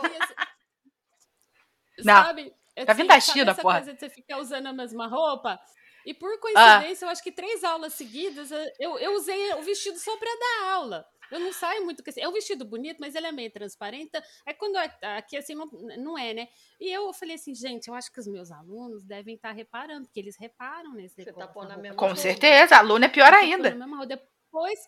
[2.04, 2.24] Não.
[2.24, 2.54] Sabe?
[2.86, 3.76] Tá vindo da China, essa porra.
[3.76, 5.58] coisa de você ficar usando a mesma roupa?
[6.06, 7.08] E por coincidência, ah.
[7.08, 11.04] eu acho que três aulas seguidas, eu, eu usei o vestido só pra dar aula.
[11.32, 12.20] Eu não saio muito com esse.
[12.20, 14.12] É um vestido bonito, mas ele é meio transparente.
[14.46, 15.66] É quando é, aqui assim não,
[15.98, 16.48] não é, né?
[16.78, 20.20] E eu falei assim, gente, eu acho que os meus alunos devem estar reparando, porque
[20.20, 23.76] eles reparam nesse Você tá pondo na mesma Com certeza, aluno é pior ainda.
[24.06, 24.78] Depois,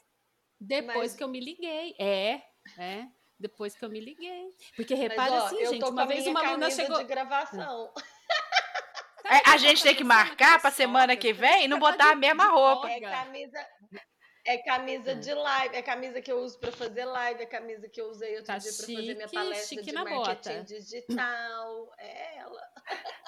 [0.61, 1.15] depois mas...
[1.17, 1.97] que eu me liguei.
[1.99, 2.43] É,
[2.79, 3.09] é.
[3.41, 4.55] Depois que eu me liguei.
[4.77, 6.99] Porque repara mas, ó, assim, gente, uma vez uma aluna chegou.
[6.99, 7.93] de gravação.
[7.97, 8.18] É,
[9.45, 12.91] a gente tem que marcar para semana que vem e não botar a mesma roupa.
[12.91, 13.67] É camisa,
[14.45, 18.01] é camisa de live, é camisa que eu uso para fazer live, é camisa que
[18.01, 20.65] eu usei outro tá dia para fazer minha palestra de marketing bota.
[20.65, 21.93] digital.
[21.99, 22.63] É ela.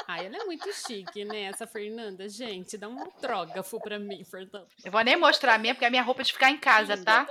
[0.09, 1.43] Ai, ela é muito chique, né?
[1.43, 4.67] Essa Fernanda, gente, dá um autógrafo para mim, Fernanda.
[4.83, 6.97] Eu vou nem mostrar a minha, porque a minha roupa é de ficar em casa,
[7.05, 7.29] tá?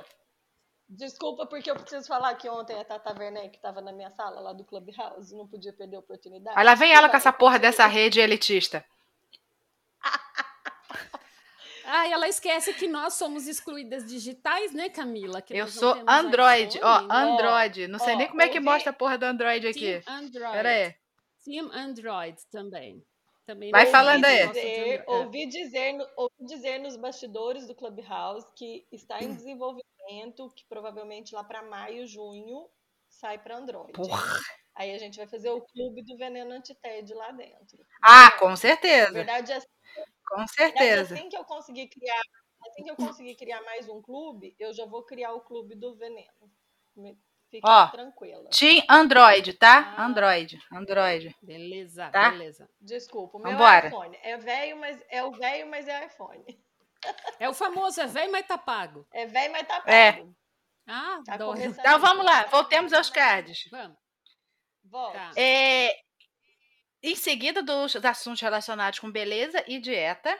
[0.90, 4.54] Desculpa, porque eu preciso falar que ontem a Tata Werneck estava na minha sala lá
[4.54, 6.58] do Clubhouse, não podia perder a oportunidade.
[6.58, 8.84] Olha lá vem ela com essa porra dessa rede elitista.
[11.92, 15.42] Ah, ela esquece que nós somos excluídas digitais, né, Camila?
[15.42, 17.88] Que eu sou Android, ó, Android.
[17.88, 20.00] Não sei ó, nem como é que mostra a porra do Android aqui.
[20.00, 20.52] Team Android.
[20.54, 20.96] Pera aí.
[21.44, 23.04] Team Android também.
[23.44, 24.48] também Vai falando aí.
[24.50, 29.88] Dizer, ouvi, dizer, ouvi dizer nos bastidores do Clubhouse que está em desenvolvimento,
[30.56, 32.70] que provavelmente lá para maio, junho,
[33.08, 33.94] sai para Android.
[33.94, 34.40] Porra.
[34.76, 37.86] Aí a gente vai fazer o clube do veneno anti-TED lá dentro.
[38.02, 39.12] Ah, com certeza.
[39.12, 39.62] Na verdade, é
[40.26, 41.16] com certeza.
[41.16, 42.22] assim que eu conseguir criar,
[42.66, 45.96] assim que eu conseguir criar mais um clube, eu já vou criar o clube do
[45.96, 46.52] veneno.
[47.50, 48.50] Fique Ó, tranquila.
[48.52, 49.96] Team Android, tá?
[49.98, 50.06] Ah.
[50.06, 51.36] Android, Android.
[51.42, 52.30] Beleza, tá?
[52.30, 52.70] beleza.
[52.80, 53.86] Desculpa, o meu Vambora.
[53.86, 54.20] é iPhone.
[54.22, 56.46] É velho, mas é o velho, mas é iPhone.
[57.40, 59.08] É o famoso, é velho, mas tá pago.
[59.14, 60.12] É velho, mas tá é.
[60.14, 60.36] pago.
[60.36, 60.92] É.
[60.92, 63.68] Ah, tá Então vamos lá, voltemos aos cards.
[63.70, 63.98] Vamos.
[64.84, 65.20] Volta.
[65.20, 65.32] Tá.
[65.38, 65.96] É,
[67.02, 70.38] em seguida dos assuntos relacionados com beleza e dieta,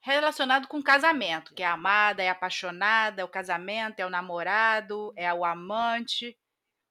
[0.00, 5.32] relacionado com casamento, que é amada, é apaixonada, é o casamento, é o namorado, é
[5.34, 6.36] o amante.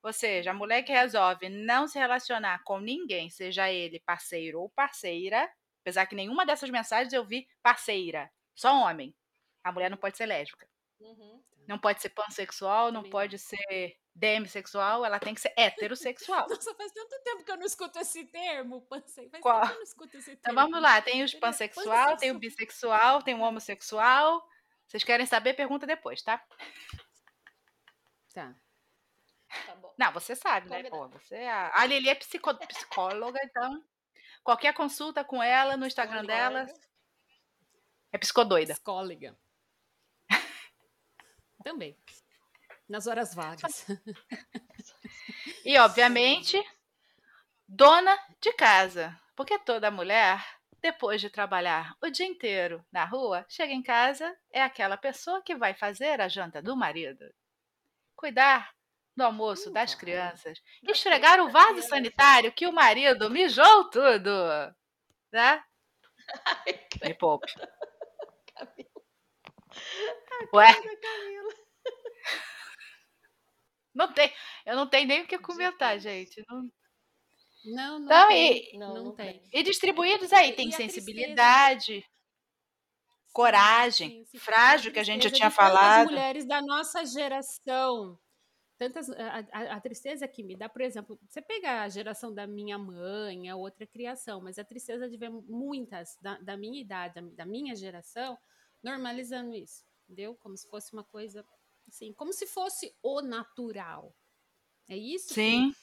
[0.03, 4.69] Ou seja, a mulher que resolve não se relacionar com ninguém, seja ele parceiro ou
[4.69, 5.49] parceira,
[5.81, 8.29] apesar que nenhuma dessas mensagens eu vi parceira,
[8.59, 9.15] só homem.
[9.63, 10.67] A mulher não pode ser lésbica.
[10.99, 11.41] Uhum.
[11.65, 16.45] Não pode ser pansexual, não pode ser demissexual, ela tem que ser heterossexual.
[16.49, 19.29] Nossa, faz tanto tempo que eu não escuto esse termo, pansexual.
[19.31, 19.61] Faz Qual?
[19.61, 20.59] tempo que eu não escuto esse então, termo.
[20.59, 24.45] Então vamos lá, tem os pansexual, tem o bissexual, tem o homossexual.
[24.85, 25.53] Vocês querem saber?
[25.53, 26.43] Pergunta depois, tá?
[28.33, 28.53] Tá.
[29.65, 29.93] Tá bom.
[29.97, 30.83] Não, você sabe, né?
[30.89, 31.71] Pô, você é a...
[31.73, 32.53] a Lili é psicó...
[32.53, 33.81] psicóloga, então
[34.43, 36.67] qualquer consulta com ela no Instagram dela
[38.11, 38.73] é psicodoida.
[38.73, 39.37] Psicóloga.
[41.63, 41.97] Também
[42.89, 43.85] nas horas vagas.
[45.63, 46.61] E, obviamente,
[47.67, 49.17] dona de casa.
[49.35, 50.43] Porque toda mulher,
[50.81, 55.55] depois de trabalhar o dia inteiro na rua, chega em casa, é aquela pessoa que
[55.55, 57.23] vai fazer a janta do marido,
[58.15, 58.73] cuidar
[59.15, 64.31] do almoço das crianças, esfregar o vaso sanitário que o marido mijou tudo,
[65.31, 65.63] né?
[67.03, 67.51] Me poupe.
[70.53, 70.65] Ué,
[73.93, 74.31] não tem,
[74.65, 76.43] eu não tenho nem o que comentar, gente.
[76.47, 76.69] Não-
[77.65, 78.63] Não, não Então, tem.
[78.73, 79.41] e, Não, não tem.
[79.51, 82.03] e distribuídos aí, tem e sensibilidade,
[83.33, 84.39] coragem, Sim, sim.
[84.39, 86.09] frágil, que a gente já tinha falado.
[86.09, 88.17] mulheres da nossa geração.
[88.77, 92.47] Tantas, a, a- a tristeza que me dá, por exemplo, você pega a geração da
[92.47, 97.15] minha mãe, a outra criação, mas a tristeza de ver muitas da, da minha idade,
[97.15, 98.37] da, da minha geração,
[98.83, 100.35] normalizando isso, entendeu?
[100.35, 101.45] Como se fosse uma coisa
[101.87, 104.15] assim, como se fosse o natural.
[104.87, 105.75] É isso que, Sim,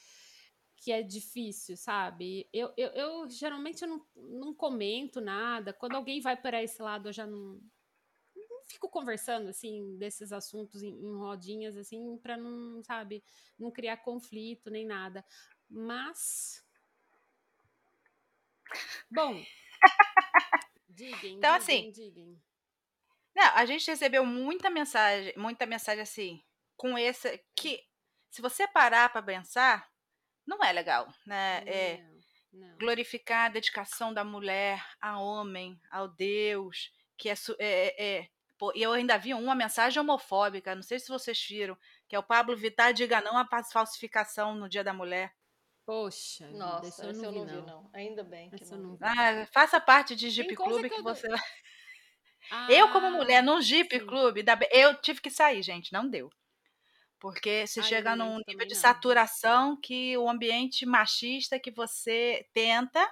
[0.75, 2.49] que é difícil, sabe?
[2.51, 5.73] Eu, eu, eu geralmente eu não, não comento nada.
[5.73, 7.61] Quando alguém vai para esse lado, eu já não,
[8.35, 13.23] não fico conversando assim desses assuntos em, em rodinhas assim para não, sabe,
[13.57, 15.25] não criar conflito nem nada.
[15.69, 16.65] Mas
[19.09, 19.41] bom,
[20.89, 22.46] digam, Então, digam, assim, digam.
[23.37, 26.43] Não, a gente recebeu muita mensagem, muita mensagem assim,
[26.75, 27.83] com esse que
[28.31, 29.87] se você parar para pensar,
[30.43, 31.61] não é legal, né?
[31.67, 31.97] É
[32.51, 32.77] Não, não.
[32.79, 38.71] glorificar a dedicação da mulher a homem, ao Deus, que é, é, é- é- pô,
[38.75, 42.23] e eu ainda vi uma mensagem homofóbica, não sei se vocês viram, que é o
[42.23, 45.31] Pablo Vittar diga não à falsificação no Dia da Mulher.
[45.85, 47.89] Poxa, Nossa, eu essa não eu vi não vi, não.
[47.93, 49.03] Ainda bem que Essa não não vi.
[49.05, 51.15] Ah, faça parte de Jeep Clube que que eu dou-
[52.49, 54.01] você Eu, como mulher, Ah, num Jeep sim.
[54.01, 56.29] Clube, da eu tive que sair, gente, não deu.
[57.19, 58.75] Porque você Ah, eu chega não num nível de não.
[58.75, 63.07] saturação que o ambiente machista que você tenta,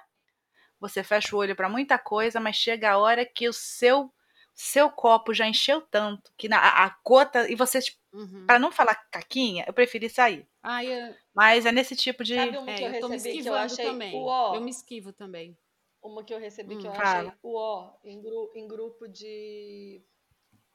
[0.80, 4.12] você fecha o olho para muita coisa, mas chega a hora que o seu
[4.54, 7.80] seu copo já encheu tanto que na, a, a gota e você
[8.12, 8.46] Uhum.
[8.46, 10.48] para não falar caquinha, eu preferi sair.
[10.62, 13.16] Ai, eu, Mas é nesse tipo de Sabe uma é, que eu eu tô me
[13.44, 14.36] eu esquivando achei também.
[14.50, 15.58] Eu me esquivo também.
[16.06, 16.90] Uma que eu recebi que Hum.
[16.90, 17.28] eu Fala.
[17.30, 20.00] achei o ó em, gru- em grupo de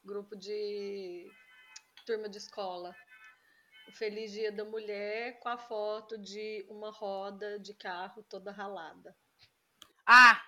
[0.03, 1.31] grupo de
[2.05, 2.93] turma de escola.
[3.87, 9.15] O Feliz Dia da Mulher com a foto de uma roda de carro toda ralada.
[10.05, 10.41] Ah,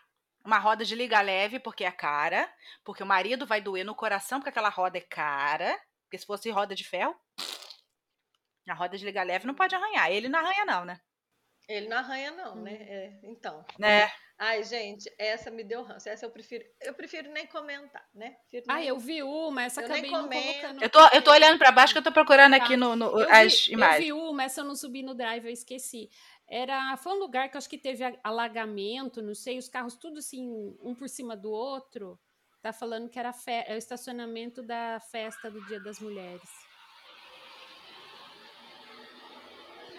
[0.43, 2.51] uma roda de liga leve, porque é cara.
[2.83, 5.79] Porque o marido vai doer no coração, porque aquela roda é cara.
[6.03, 7.15] Porque se fosse roda de ferro,
[8.67, 10.11] a roda de liga leve não pode arranhar.
[10.11, 10.99] Ele não arranha, não, né?
[11.69, 12.61] Ele não arranha não, Hum.
[12.63, 12.73] né?
[12.73, 13.65] É, então.
[13.79, 14.11] né?
[14.37, 16.09] Ai, gente, essa me deu ranço.
[16.09, 18.35] Essa eu prefiro, eu prefiro nem comentar, né?
[18.49, 20.83] Prefiro Ah, nem- eu vi uma, essa Eu nem acabei não colocando.
[20.83, 22.77] Eu tô, eu tô olhando pra baixo que eu tô procurando aqui Tá.
[22.77, 24.03] no, no- Eu as vi, eu imagens.
[24.05, 26.09] vi uma, essa eu não subi no drive, eu esqueci.
[26.49, 29.95] Era, foi um lugar que eu acho que teve a- alagamento, não sei, os carros
[29.95, 32.19] tudo assim, um por cima do outro.
[32.61, 36.49] Tá falando que era fe- é o estacionamento da festa do Dia das Mulheres.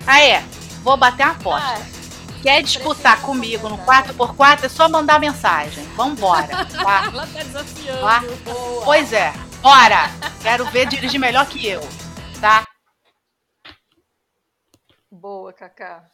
[0.07, 0.40] Ah, é.
[0.83, 1.66] Vou bater uma aposta.
[1.66, 2.03] Ah,
[2.44, 4.12] Quer disputar comigo no comentar.
[4.12, 5.83] 4x4, é só mandar mensagem.
[5.94, 7.07] Vambora, tá?
[7.09, 8.00] Ela tá desafiando.
[8.02, 8.20] Tá?
[8.85, 9.33] Pois é.
[9.62, 10.11] Bora!
[10.42, 11.80] Quero ver dirigir melhor que eu,
[12.42, 12.66] tá?
[15.11, 16.04] Boa, Cacá.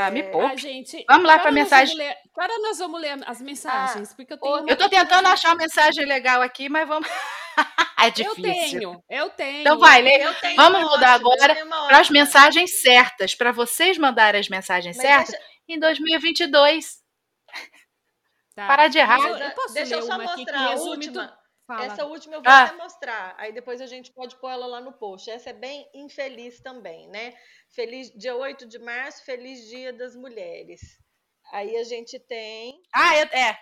[0.00, 0.56] Ah, me Ah, poupe.
[0.56, 1.96] gente, Vamos lá que hora nós mensagem.
[1.96, 4.14] ler- que hora nós vamos ler as mensagens?
[4.14, 7.08] Porque eu tenho Eu tô tentando achar uma mensagem legal aqui, mas vamos.
[8.00, 8.42] é Eu difícil.
[8.80, 9.60] tenho, eu tenho.
[9.60, 10.24] Então vai, eu lê.
[10.24, 11.54] Eu tenho Vamos mudar eu agora
[11.88, 16.98] Para as mensagens certas, para vocês mandarem as mensagens Mas certas deixa- em 2022.
[18.54, 18.66] Tá.
[18.66, 19.18] Parar de errar.
[19.20, 21.37] Eu, ah, eu posso deixa eu só uma aqui que mostrar a resume última.
[21.68, 21.84] Fala.
[21.84, 22.64] Essa última eu vou Ah.
[22.64, 23.34] até mostrar.
[23.36, 25.30] Aí depois a gente pode pôr ela lá no post.
[25.30, 27.34] Essa é bem infeliz também, né?
[27.68, 30.80] Feliz dia 8 de março, feliz dia das mulheres.
[31.52, 32.80] Aí a gente tem.
[32.94, 33.20] Ah, é.
[33.50, 33.58] é.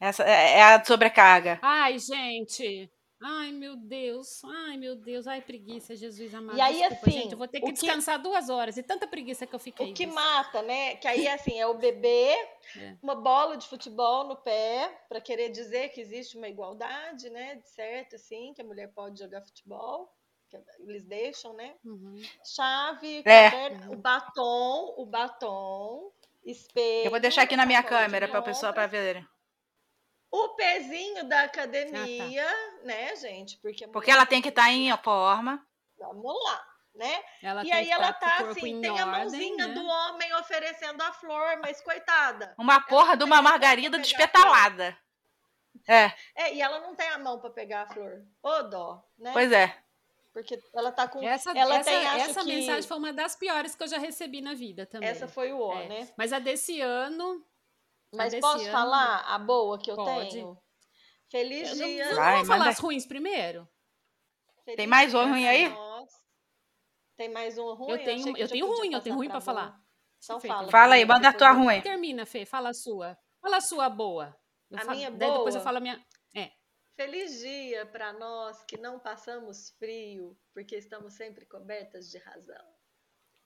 [0.00, 1.58] Essa é é a sobrecarga.
[1.60, 2.88] Ai, gente.
[3.22, 4.42] Ai, meu Deus.
[4.44, 5.26] Ai, meu Deus.
[5.26, 6.58] Ai, preguiça, Jesus amado.
[6.58, 7.32] E aí, Desculpa, assim, gente.
[7.32, 8.76] Eu vou ter que que- descansar duas horas.
[8.76, 9.90] E tanta preguiça que eu fiquei.
[9.90, 10.14] O que disso.
[10.14, 10.96] mata, né?
[10.96, 12.34] Que aí, assim, é o bebê,
[12.76, 12.96] É.
[13.02, 17.54] uma bola de futebol no pé, para querer dizer que existe uma igualdade, né?
[17.56, 20.12] De certo, assim, que a mulher pode jogar futebol,
[20.50, 21.74] que eles deixam, né?
[21.84, 22.20] Uhum.
[22.44, 23.50] Chave, É.
[23.50, 26.12] caderno, o batom, o batom,
[26.44, 27.06] espelho.
[27.06, 29.26] Eu vou deixar aqui na minha câmera para o pessoal para verem.
[30.30, 33.58] O pezinho da academia, Ah, né, gente?
[33.58, 35.64] Porque, a Porque ela tem que estar em forma.
[35.98, 37.22] Vamos lá, né?
[37.42, 39.74] Ela e aí que ela tá tá assim, em tem a ordem, mãozinha né?
[39.74, 42.54] do homem oferecendo a flor, mas coitada.
[42.58, 44.96] Uma porra de uma margarida despetalada.
[45.88, 48.22] É, É, e ela não tem a mão para pegar a flor.
[48.42, 49.30] Ô dó, né?
[49.32, 49.76] pois é.
[50.32, 51.26] Porque ela tá com.
[51.26, 52.46] Essa, ela essa, tem, essa que...
[52.46, 55.08] mensagem foi uma das piores que eu já recebi na vida também.
[55.08, 55.88] Essa foi o O, É.
[55.88, 56.08] né?
[56.14, 57.42] Mas a desse ano.
[58.16, 60.30] Mas posso ano- falar a boa que eu Pode.
[60.30, 60.58] tenho?
[61.30, 62.04] Feliz Eu não- dia.
[62.04, 62.70] Vamos Vai, falar manda.
[62.70, 63.68] as ruins primeiro?
[64.64, 65.68] Feliz Tem mais um dia ruim aí?
[65.68, 66.10] nós.
[67.16, 67.90] Tem mais um ruim?
[67.92, 69.44] Eu tenho, eu já tenho ruim, eu tenho ruim pra boa.
[69.44, 69.80] falar.
[70.22, 70.70] Então Fê, fala.
[70.70, 71.80] Fala aí, manda a tua eu- ruim.
[71.80, 73.16] Termina, Fê, fala a sua.
[73.40, 74.36] Fala a sua boa.
[74.70, 75.64] Eu A falo- minha daí depois eu boa?
[75.64, 76.04] falo a minha.
[76.34, 76.50] É.
[76.96, 82.66] Feliz dia para nós que não passamos frio, porque estamos sempre cobertas de razão.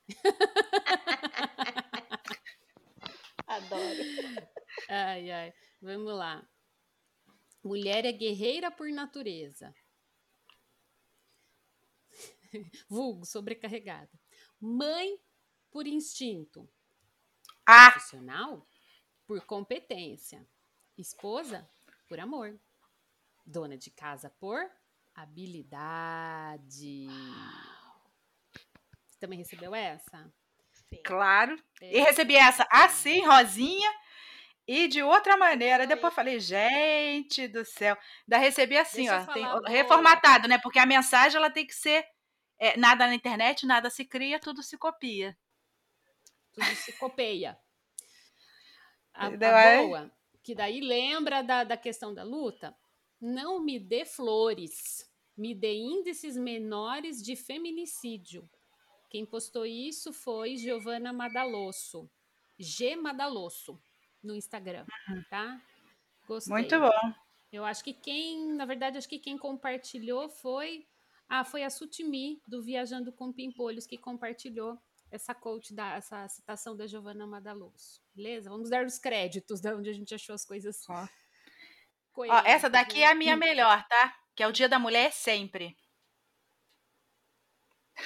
[3.46, 4.02] Adoro.
[4.88, 5.54] Ai, ai.
[5.80, 6.46] Vamos lá.
[7.62, 9.74] Mulher é guerreira por natureza.
[12.88, 14.10] Vulgo, sobrecarregada.
[14.60, 15.18] Mãe
[15.70, 16.68] por instinto.
[17.66, 18.66] Ah, Profissional
[19.26, 20.46] por competência.
[20.98, 21.68] Esposa
[22.08, 22.58] por amor.
[23.46, 24.68] Dona de casa por
[25.14, 27.06] habilidade.
[29.06, 30.32] Você também recebeu essa?
[30.72, 31.02] Sim.
[31.04, 31.56] claro.
[31.80, 32.02] E É.
[32.04, 33.88] recebi essa assim, rosinha,
[34.72, 35.82] e de outra maneira.
[35.82, 35.86] Ai.
[35.88, 37.96] Depois falei, gente do céu.
[38.26, 40.58] Da recebi assim, Deixa ó, tem- reformatado, né?
[40.58, 42.06] Porque a mensagem ela tem que ser
[42.56, 45.36] é, nada na internet, nada se cria, tudo se copia.
[46.52, 47.58] tudo se copeia.
[49.12, 49.56] A, a?
[49.58, 52.72] Aí- boa, que daí lembra da, da questão da luta,
[53.20, 55.04] não me dê flores,
[55.36, 58.48] me dê índices menores de feminicídio.
[59.08, 62.08] Quem postou isso foi Giovana Madalosso,
[62.56, 63.82] G Madalosso,
[64.22, 64.84] no Instagram,
[65.28, 65.60] tá?
[66.26, 66.52] Gostei.
[66.52, 67.14] Muito bom.
[67.52, 70.86] Eu acho que quem, na verdade, acho que quem compartilhou foi.
[71.28, 74.78] Ah, foi a Sutimi, do Viajando com Pimpolhos, que compartilhou
[75.10, 78.00] essa coach, da, essa citação da Giovanna Madaloso.
[78.14, 78.50] Beleza?
[78.50, 80.84] Vamos dar os créditos de onde a gente achou as coisas.
[80.88, 81.08] Ó.
[82.16, 83.02] Ó, essa daqui né?
[83.02, 84.14] é a minha melhor, tá?
[84.36, 85.76] Que é o Dia da Mulher sempre.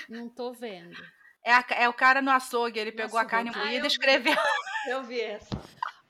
[0.09, 0.96] Não tô vendo.
[1.44, 3.50] É, a- é o cara no açougue, ele No pegou a carne.
[3.55, 3.87] Ah, moída e vi.
[3.87, 4.37] escreveu
[4.88, 5.48] Eu vi essa.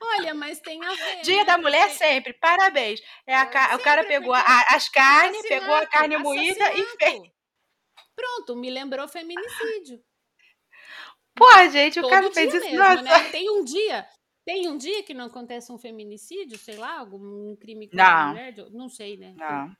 [0.01, 1.21] Olha, mas tem a ver.
[1.21, 1.43] Dia né?
[1.45, 3.01] da Mulher sempre, parabéns.
[3.25, 7.21] É a ca- o cara pegou a- as carnes, pegou a carne moída e fez.
[8.15, 10.01] Pronto, me lembrou feminicídio.
[11.35, 12.65] Pô, gente, o Todo cara fez isso.
[12.65, 13.01] mesmo, Nossa.
[13.01, 13.29] né?
[13.29, 14.07] Tem um dia,
[14.45, 18.29] tem um dia que não acontece um feminicídio, sei lá, algum crime contra a Não.
[18.29, 19.33] mulher, de- não sei, né?
[19.35, 19.75] Não,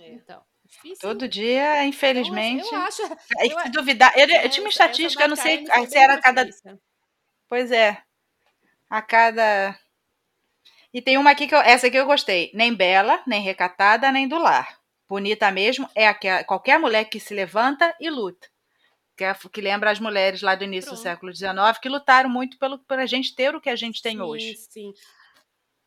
[0.00, 0.08] É.
[0.12, 0.98] Então, difícil.
[1.00, 2.66] todo dia, infelizmente.
[2.66, 3.02] eu acho.
[3.38, 6.20] Aí, eu- se duvidar, eu, eu tinha uma estatística, eu não sei se era a
[6.20, 6.48] cada.
[7.48, 8.02] Pois é.
[8.88, 9.78] A cada.
[10.92, 12.50] E tem uma aqui que eu, essa aqui eu gostei.
[12.54, 14.78] Nem bela, nem recatada, nem do lar.
[15.08, 18.48] Bonita mesmo é aquela, qualquer mulher que se levanta e luta.
[19.16, 21.02] Que, é- que lembra as mulheres lá do início do Pronto.
[21.02, 24.20] século XIX que lutaram muito pelo, pra gente ter o que a gente tem sim,
[24.22, 24.54] hoje.
[24.70, 24.92] Sim.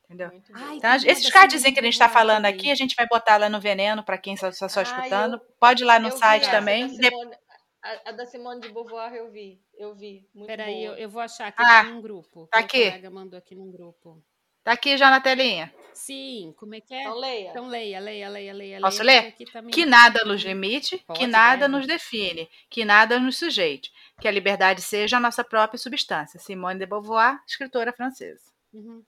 [0.06, 0.30] Entendeu?
[0.32, 0.78] Muito Ai.
[0.78, 3.38] Então, esses cardzinhos Simone que a gente está Beauvoir falando aqui, a gente vai botar
[3.38, 5.34] lá no veneno para quem está só, só Ah, escutando.
[5.36, 6.90] eu- Pode ir lá no site também.
[6.90, 7.36] Simone-
[7.84, 9.62] a, a da Simone de Beauvoir eu vi.
[9.78, 10.28] Eu vi.
[10.34, 11.02] Muito Peraí, eu, boa.
[11.02, 12.48] eu vou achar aqui Ah, tem um grupo.
[12.52, 12.84] tá aqui.
[12.86, 14.24] colega mandou aqui num grupo.
[14.64, 15.74] Tá aqui já na telinha.
[15.94, 17.02] Sim, como é que é?
[17.02, 17.50] Então leia.
[17.50, 18.82] Então leia, leia, leia, leia.
[18.82, 19.46] Posso leia, ler?
[19.52, 21.72] também- Que nada nos limite, que Pode, nada deve.
[21.72, 26.40] nos define, que nada nos sujeite, que a liberdade seja a nossa própria substância.
[26.40, 28.44] Simone de Beauvoir, escritora francesa.
[28.74, 29.04] Uhum.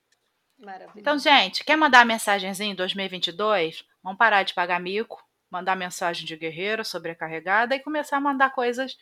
[0.58, 1.00] Maravilhoso.
[1.00, 3.84] Então, gente, quer mandar mensagenzinha em 2022?
[4.02, 8.98] Vamos parar de pagar mico, mandar mensagem de guerreira sobrecarregada e começar a mandar coisas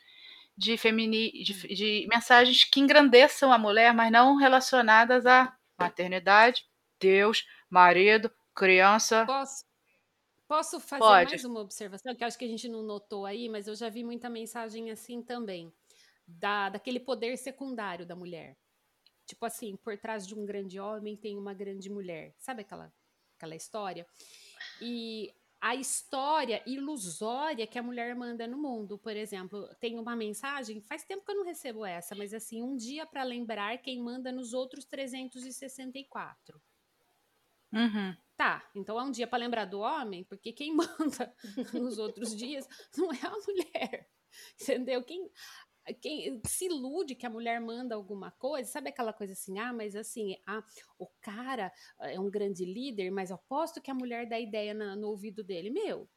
[0.58, 6.68] de femini, de, de mensagens que engrandeçam a mulher, mas não relacionadas à maternidade,
[7.00, 9.26] Deus, marido, criança.
[9.26, 9.66] Posso,
[10.48, 11.30] posso fazer Pode.
[11.30, 14.04] mais uma observação que acho que a gente não notou aí, mas eu já vi
[14.04, 15.72] muita mensagem assim também,
[16.28, 18.58] da, daquele poder secundário da mulher.
[19.26, 22.34] Tipo assim, por trás de um grande homem tem uma grande mulher.
[22.40, 22.92] Sabe aquela,
[23.38, 24.06] aquela história?
[24.82, 30.82] E a história ilusória que a mulher manda no mundo, por exemplo, tem uma mensagem,
[30.82, 34.32] faz tempo que eu não recebo essa, mas assim, um dia para lembrar quem manda
[34.32, 36.62] nos outros 364.
[37.72, 38.16] Uhum.
[38.36, 41.36] Tá, então é um dia para lembrar do homem, porque quem manda
[41.74, 42.68] nos outros dias
[42.98, 44.10] não é a mulher.
[44.62, 45.04] Entendeu?
[45.04, 45.30] Quem,
[45.94, 49.96] quem se ilude que a mulher manda alguma coisa, sabe aquela coisa assim, ah, mas
[49.96, 50.64] assim, ah,
[50.98, 55.08] o cara é um grande líder, mas aposto que a mulher dá ideia na- no
[55.10, 55.70] ouvido dele.
[55.70, 56.10] Meu,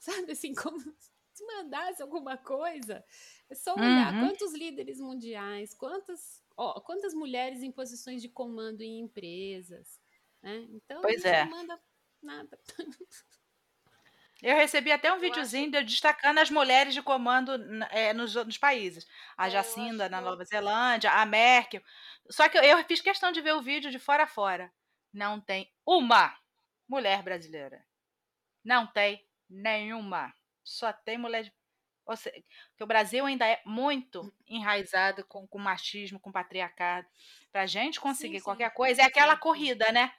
[0.00, 0.78] sabe assim, como
[1.32, 3.04] se mandasse alguma coisa,
[3.50, 4.18] é só olhar Uhum.
[4.18, 10.00] quantos líderes mundiais, quantas, ó, quantas mulheres em posições de comando em empresas,
[10.42, 10.66] né?
[10.70, 11.40] Então, Pois é.
[11.40, 11.80] não manda
[12.22, 12.58] nada.
[14.42, 17.52] Eu recebi até um Eu videozinho de- destacando as mulheres de comando
[17.90, 19.06] é, nos outros países.
[19.36, 21.82] A Jacinda acho na Nova Zelândia, a Merkel.
[22.30, 24.72] Só que eu, eu fiz questão de ver o vídeo de fora a fora.
[25.12, 26.36] Não tem uma
[26.88, 27.84] mulher brasileira.
[28.64, 30.34] Não tem nenhuma.
[30.64, 31.52] só tem mulher de
[32.16, 32.42] seja,
[32.76, 37.06] que o Brasil ainda é muito enraizado com, com machismo, com patriarcado.
[37.52, 38.74] Para a gente conseguir sim, qualquer sim.
[38.74, 40.12] coisa, é aquela corrida, né?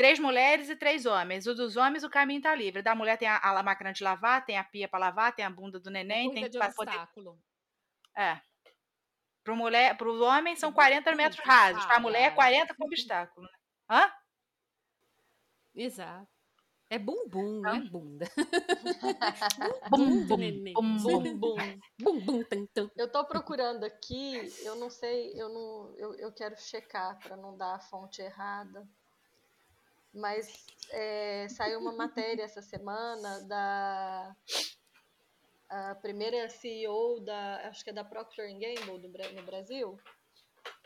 [0.00, 1.46] Três mulheres e três homens.
[1.46, 2.80] O dos homens, o caminho está livre.
[2.80, 5.50] Da mulher tem a, a, máquina de lavar, tem a pia para lavar, tem a
[5.50, 6.32] bunda do neném.
[6.32, 7.32] tem de obstáculo.
[7.32, 7.38] Poder...
[8.16, 8.40] É.
[9.44, 11.84] Para mulher, para os homens são 40 metros rasos.
[11.84, 13.46] Para a mulher é 40 com obstáculo.
[13.46, 13.52] Né?
[13.90, 14.12] Hã?
[15.74, 16.28] Exato.
[16.88, 18.24] É bumbum, não é bunda.
[19.90, 21.56] bum, bum, bum, bum, bum.
[22.00, 22.90] bum, bum, tum, tum.
[22.96, 27.54] Eu tô procurando aqui, eu não sei, eu não, eu, eu quero checar para não
[27.54, 28.88] dar a fonte errada.
[30.12, 34.36] Mas é, saiu uma matéria essa semana da
[35.68, 39.96] a primeira CEO da, acho que é da Procter Gamble do, no Brasil.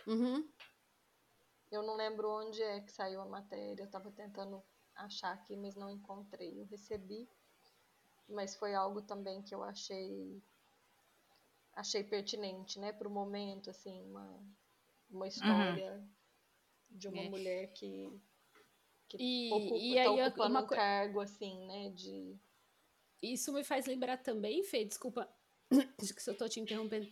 [0.07, 0.47] Uhum.
[1.73, 4.63] Eu não lembro onde é que saiu a matéria, eu estava tentando
[4.95, 6.61] achar aqui, mas não encontrei.
[6.61, 7.27] Eu recebi,
[8.29, 10.43] mas foi algo também que eu achei
[11.73, 14.41] achei pertinente, né, para o momento, assim, uma,
[15.11, 16.09] uma história uhum.
[16.91, 17.29] de uma é.
[17.29, 18.13] mulher que,
[19.09, 20.63] que e, ocupa, e tá aí, ocupando uma...
[20.63, 22.37] um cargo, assim, né, de...
[23.23, 25.29] Isso me faz lembrar também, Fê, desculpa,
[26.01, 27.09] acho que se eu estou te interrompendo,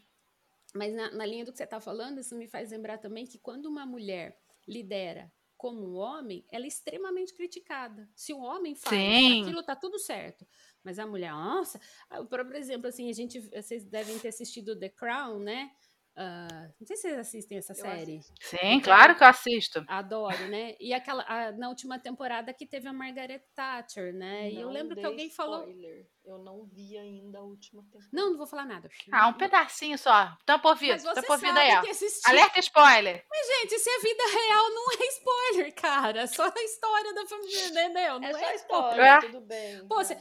[0.75, 3.39] mas na, na linha do que você está falando, isso me faz lembrar também que
[3.39, 5.33] quando uma mulher lidera
[5.63, 8.11] como um homem, ela é extremamente criticada.
[8.17, 9.43] Se o homem faz Sim.
[9.43, 10.45] aquilo, tá tudo certo.
[10.83, 11.81] Mas a mulher, nossa,
[12.11, 15.71] ah, por exemplo, assim, a gente, vocês devem ter assistido The Crown, né?
[16.15, 18.19] Uh, não sei se vocês assistem essa eu série.
[18.19, 18.33] Assisto.
[18.43, 19.85] Sim, claro que eu assisto.
[19.89, 20.75] Adoro, né?
[20.79, 24.43] E aquela a, na última temporada que teve a Margaret Thatcher, né?
[24.43, 25.65] Não e eu lembro que alguém spoiler.
[25.65, 26.13] falou.
[26.25, 28.11] Eu não vi ainda a última temporada.
[28.13, 28.91] Não, não vou falar nada.
[29.11, 30.37] Ah, um pedacinho só.
[30.45, 31.03] Tampa ouvido.
[31.03, 32.31] Tampa ouvido aí, ó.
[32.31, 33.25] Alerta spoiler.
[33.29, 36.27] Mas, gente, se a vida real não é spoiler, cara.
[36.27, 38.21] Só a história da família, entendeu?
[38.21, 39.05] Não é, é só spoiler.
[39.05, 39.21] É.
[39.21, 39.89] Tudo bem.
[39.89, 40.17] Pô, você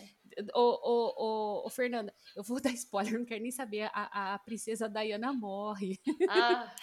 [0.54, 3.90] Ô, ô, ô, ô, Fernanda, eu vou dar spoiler, não quero nem saber.
[3.94, 6.00] A, a princesa Diana morre.
[6.30, 6.74] Ah,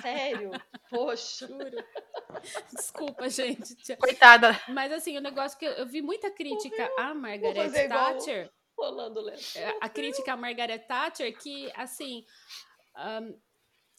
[0.00, 0.50] sério?
[0.90, 1.46] Poxa.
[1.46, 1.84] Juro.
[2.72, 3.96] Desculpa, gente.
[3.96, 4.60] Coitada.
[4.68, 8.50] Mas assim, o negócio que eu, eu vi muita crítica a Margaret Thatcher.
[8.76, 12.24] Rolando é, A crítica a Margaret Thatcher, que assim.
[12.96, 13.38] Um,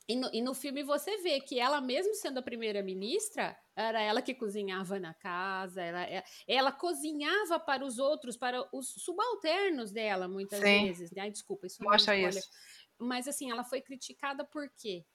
[0.08, 4.24] e no, e no filme você vê que ela, mesmo sendo a primeira-ministra, era ela
[4.24, 10.28] que cozinhava na casa, ela, é, ela cozinhava para os outros, para os subalternos dela,
[10.28, 10.82] muitas Sim.
[10.82, 11.12] vezes.
[11.12, 11.22] Né?
[11.22, 12.50] Ai, desculpa, isso Mostra é isso.
[12.98, 15.06] Mas assim, ela foi criticada por quê?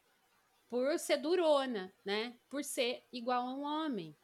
[0.71, 2.37] Por ser durona, né?
[2.49, 4.17] Por ser igual a um homem.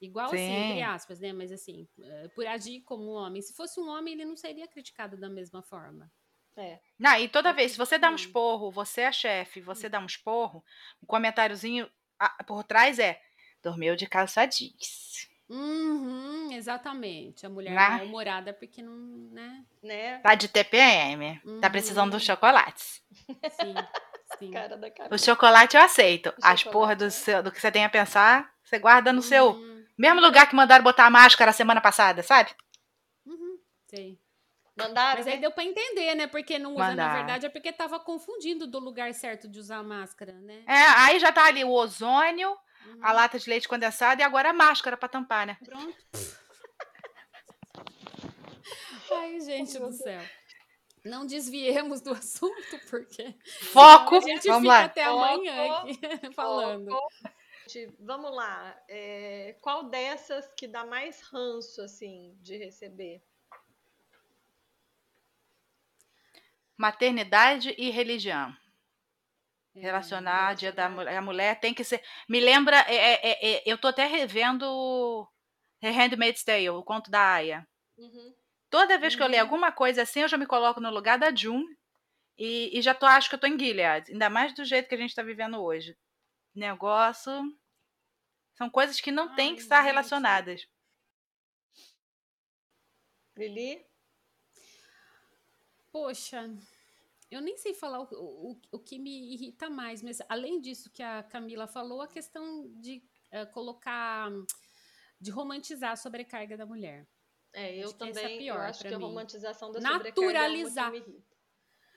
[0.00, 0.36] Igual Sim.
[0.36, 1.32] assim, entre aspas, né?
[1.32, 3.42] Mas assim, eh, por agir como um homem.
[3.42, 6.10] Se fosse um homem, ele não seria criticado da mesma forma.
[6.56, 6.78] É.
[6.98, 10.06] Não, e toda vez, se você dá um esporro, você é chefe, você dá um
[10.06, 10.64] esporro,
[11.02, 11.90] um comentáriozinho
[12.46, 13.20] por trás é
[13.62, 15.28] dormiu de calça jeans.
[15.48, 17.46] Uhum, exatamente.
[17.46, 17.88] A mulher né?
[17.88, 18.96] mal-humorada porque não,
[19.30, 19.64] né?
[19.82, 20.18] né?
[20.18, 21.40] Tá de TPM.
[21.44, 21.60] Uhum.
[21.60, 23.00] Tá precisando dos chocolates.
[23.50, 23.74] Sim,
[24.38, 24.50] sim.
[24.50, 25.14] Cara da cara.
[25.14, 26.30] O chocolate eu aceito.
[26.30, 29.22] O As porras do, seu, do que você tem a pensar, você guarda no uhum.
[29.22, 32.50] seu mesmo lugar que mandaram botar a máscara semana passada, sabe?
[33.24, 34.18] Uhum, sei.
[34.76, 35.18] Mandaram.
[35.18, 35.40] Mas aí né?
[35.40, 36.26] deu para entender, né?
[36.26, 37.08] Porque não usa, Mandar.
[37.08, 40.62] na verdade, é porque tava confundindo do lugar certo de usar a máscara, né?
[40.66, 42.98] É, aí já tá ali o ozônio, uhum.
[43.00, 45.56] a lata de leite condensado e agora a máscara para tampar, né?
[45.64, 45.96] Pronto.
[49.10, 50.20] Ai, gente do céu.
[51.06, 53.34] Não desviemos do assunto, porque.
[53.72, 54.16] Foco!
[54.16, 54.84] A gente Vamos fica lá.
[54.84, 55.98] até amanhã aqui
[56.34, 56.90] falando.
[58.00, 58.78] Vamos lá.
[58.88, 63.22] É, qual dessas que dá mais ranço, assim, de receber?
[66.76, 68.54] Maternidade e religião.
[69.74, 72.02] É, relacionar dia da mulher, a mulher tem que ser.
[72.28, 75.28] Me lembra, é, é, é, é eu tô até revendo
[75.80, 77.66] The Handmaid's Tale, o conto da Aya.
[77.96, 78.34] Uhum.
[78.70, 79.18] Toda vez uhum.
[79.18, 79.48] que eu leio uhum.
[79.48, 81.66] alguma coisa assim, eu já me coloco no lugar da June
[82.38, 84.94] e, e já tô, acho que eu tô em Gilead, ainda mais do jeito que
[84.94, 85.96] a gente está vivendo hoje.
[86.54, 87.32] Negócio.
[88.54, 90.66] São coisas que não têm que estar relacionadas.
[93.36, 93.85] Lili?
[95.96, 96.54] Poxa,
[97.30, 101.02] eu nem sei falar o, o, o que me irrita mais, mas além disso que
[101.02, 104.30] a Camila falou, a questão de uh, colocar,
[105.18, 107.08] de romantizar a sobrecarga da mulher.
[107.50, 108.24] É, eu acho também.
[108.24, 108.94] É pior, eu acho que mim.
[108.94, 110.84] a romantização da naturalizar.
[110.84, 111.24] sobrecarga é me.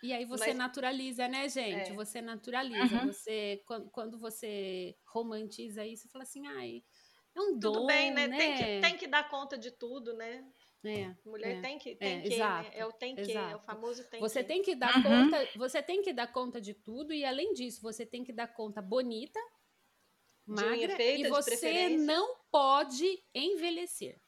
[0.01, 1.91] E aí você Mas, naturaliza, né, gente?
[1.91, 1.93] É.
[1.93, 3.01] Você naturaliza.
[3.01, 3.07] Uhum.
[3.07, 6.85] Você, quando, quando, você romantiza isso, você fala assim, ai,
[7.39, 8.27] é um Tudo dom, bem, né?
[8.27, 8.37] né?
[8.37, 10.45] Tem, que, tem que dar conta de tudo, né?
[10.83, 12.71] É, Mulher é, tem que, tem é, que, né?
[12.73, 13.51] É o tem que, exato.
[13.51, 14.47] é o famoso tem você que.
[14.47, 15.03] tem que dar uhum.
[15.03, 18.47] conta, você tem que dar conta de tudo e além disso, você tem que dar
[18.47, 19.39] conta bonita,
[20.45, 24.21] magra feita, e você não pode envelhecer.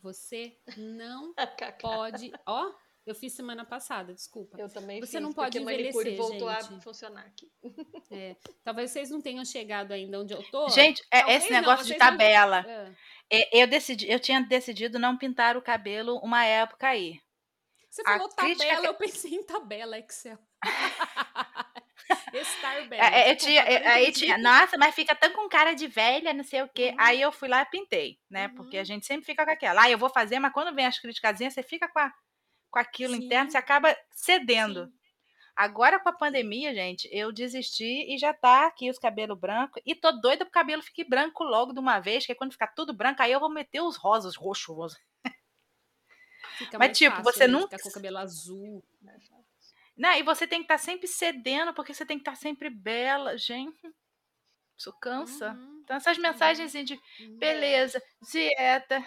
[0.00, 1.34] Você não
[1.80, 2.72] pode, ó,
[3.04, 4.56] Eu fiz semana passada, desculpa.
[4.60, 6.74] Eu também Você fiz, não pode envelhecer, voltou gente.
[6.74, 7.50] a funcionar aqui.
[8.14, 10.68] É, talvez vocês não tenham chegado ainda onde eu tô.
[10.68, 12.62] Gente, é, esse não, negócio de não- tabela.
[12.68, 12.92] Ah.
[13.30, 17.18] é, Eu, decidi, eu tinha decidido não pintar o cabelo uma época aí.
[17.88, 20.38] Você A falou crítica tabela, que- eu pensei em tabela Excel.
[22.34, 23.02] Estar bela.
[23.04, 26.32] É, é, eu tinha, é, aí tinha, nossa, mas fica tão com cara de velha,
[26.34, 26.90] não sei o quê.
[26.90, 26.96] Uhum.
[26.98, 28.48] Aí eu fui lá e pintei, né?
[28.48, 28.84] Porque a Uhum.
[28.86, 29.82] gente sempre fica com aquela.
[29.82, 32.12] Ah, eu vou fazer, mas quando vem as criticazinhas, você fica com, a-
[32.72, 33.52] com aquilo interno, Sim.
[33.52, 34.86] você acaba cedendo.
[34.86, 34.92] Sim.
[35.54, 39.82] Agora com a pandemia, gente, eu desisti e já tá aqui os cabelos brancos.
[39.84, 42.68] E tô doida pro cabelo fique branco logo de uma vez, que aí quando ficar
[42.68, 44.98] tudo branco, aí eu vou meter os rosas, roxo, rosa.
[46.56, 48.84] Fica Mas, mais tipo, fácil, você nunca- Ficar com o cabelo azul.
[49.96, 50.18] Né?
[50.20, 53.36] E você tem que estar sempre cedendo, porque você tem que estar sempre bela.
[53.36, 53.94] Gente,
[54.76, 55.50] isso cansa.
[55.52, 57.36] Uhum, Então, essas mensagens assim de uhum.
[57.38, 59.04] beleza, dieta,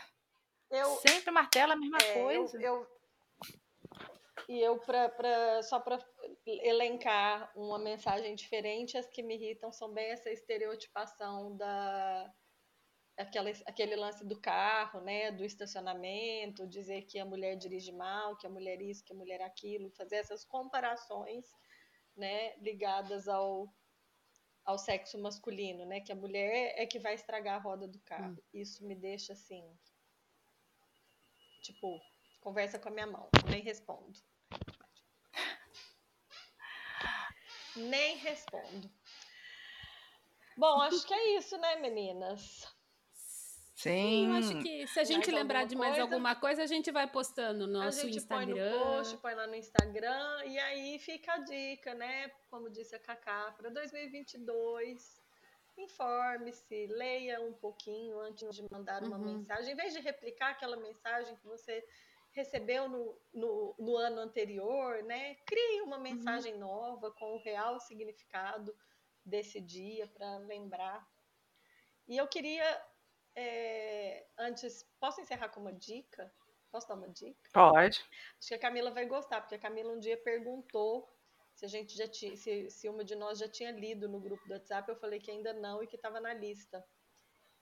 [0.69, 2.61] Eu, sempre martela a mesma É, eu- coisa.
[2.61, 2.94] eu-
[4.47, 5.99] e eu, pra, pra- só para
[6.45, 12.33] elencar uma mensagem diferente, as que me irritam são bem essa estereotipação da
[13.17, 18.45] aquela, aquele lance do carro, né, do estacionamento, dizer que a mulher dirige mal, que
[18.47, 21.45] a mulher isso, que a mulher aquilo, fazer essas comparações,
[22.15, 23.73] né, ligadas ao
[24.65, 28.43] ao sexo masculino, né, que a mulher é que vai estragar a roda do carro.
[28.53, 29.63] Isso me deixa assim,
[31.61, 31.99] tipo,
[32.45, 34.19] conversa com a minha mão, nem respondo.
[37.75, 38.89] Nem respondo.
[40.55, 42.71] Bom, acho que é isso, né, meninas?
[43.75, 44.27] Sim.
[44.27, 46.01] Eu acho que se a gente Mais lembrar de mais coisa?
[46.03, 48.79] alguma coisa, a gente vai postando no a nosso gente põe no Instagram.
[48.95, 52.29] post, põe lá no Instagram, e aí fica a dica, né?
[52.49, 55.21] Como disse a Cacá, para 2022,
[55.77, 59.25] informe-se, leia um pouquinho antes de mandar uma Uhum.
[59.25, 59.73] mensagem.
[59.73, 61.85] Em vez de replicar aquela mensagem que você
[62.35, 65.35] recebeu no, no, no ano anterior, né?
[65.45, 68.75] Crie uma mensagem nova com o real significado
[69.23, 71.07] desse dia para lembrar.
[72.07, 72.85] E eu queria,
[73.35, 76.31] é, antes, posso encerrar com uma dica?
[76.69, 77.49] Posso dar uma dica?
[77.53, 78.05] Pode.
[78.37, 81.09] Acho que a Camila vai gostar, porque a Camila um dia perguntou
[81.53, 84.45] se a gente já tinha, se, se uma de nós já tinha lido no grupo
[84.45, 84.89] do WhatsApp.
[84.89, 86.85] Eu falei que ainda não e que estava na lista.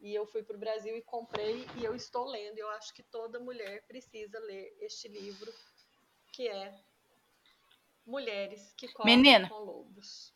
[0.03, 2.59] E eu fui para o Brasil e comprei e eu estou lendo.
[2.59, 5.51] Eu acho que toda mulher precisa ler este livro,
[6.33, 6.73] que é
[8.05, 9.47] Mulheres que correm Menina.
[9.47, 10.33] com lobos.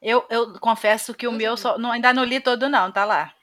[0.00, 3.04] Eu, eu confesso que o Pois meu só, não, ainda não li todo, não, tá
[3.04, 3.34] lá.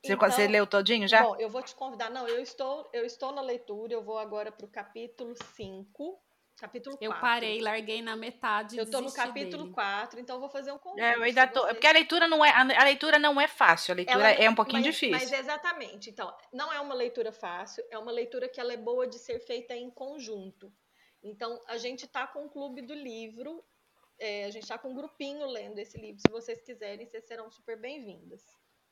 [0.00, 1.24] Você, Então, você leu todinho já?
[1.24, 2.08] Bom, eu vou te convidar.
[2.08, 3.92] Não, eu estou, eu estou na leitura.
[3.92, 6.22] Eu vou agora para o capítulo 5.
[6.58, 7.04] Capítulo 4.
[7.14, 8.76] Eu parei, larguei na metade.
[8.76, 9.74] Eu estou no capítulo dele.
[9.74, 11.04] 4, então eu vou fazer um convite.
[11.04, 11.60] É, eu ainda tô.
[11.60, 14.50] vocês- Porque a leitura não é, a leitura não é fácil, a leitura Ela- é
[14.50, 15.12] um pouquinho mas, difícil.
[15.12, 16.10] Mas exatamente.
[16.10, 19.38] Então, não é uma leitura fácil, é uma leitura que ela é boa de ser
[19.40, 20.72] feita em conjunto.
[21.22, 23.64] Então, a gente está com o clube do livro,
[24.18, 26.20] é, a gente está com um grupinho lendo esse livro.
[26.20, 28.44] Se vocês quiserem, vocês serão super bem-vindas,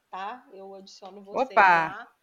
[0.08, 0.46] tá?
[0.52, 1.60] Eu adiciono vocês Opa!
[1.62, 2.15] lá.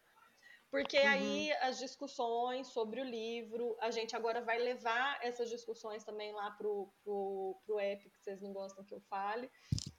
[0.74, 1.08] Porque Uhum.
[1.08, 6.50] aí as discussões sobre o livro, a gente agora vai levar essas discussões também lá
[6.50, 9.48] pro, pro, pro app, que vocês não gostam que eu fale.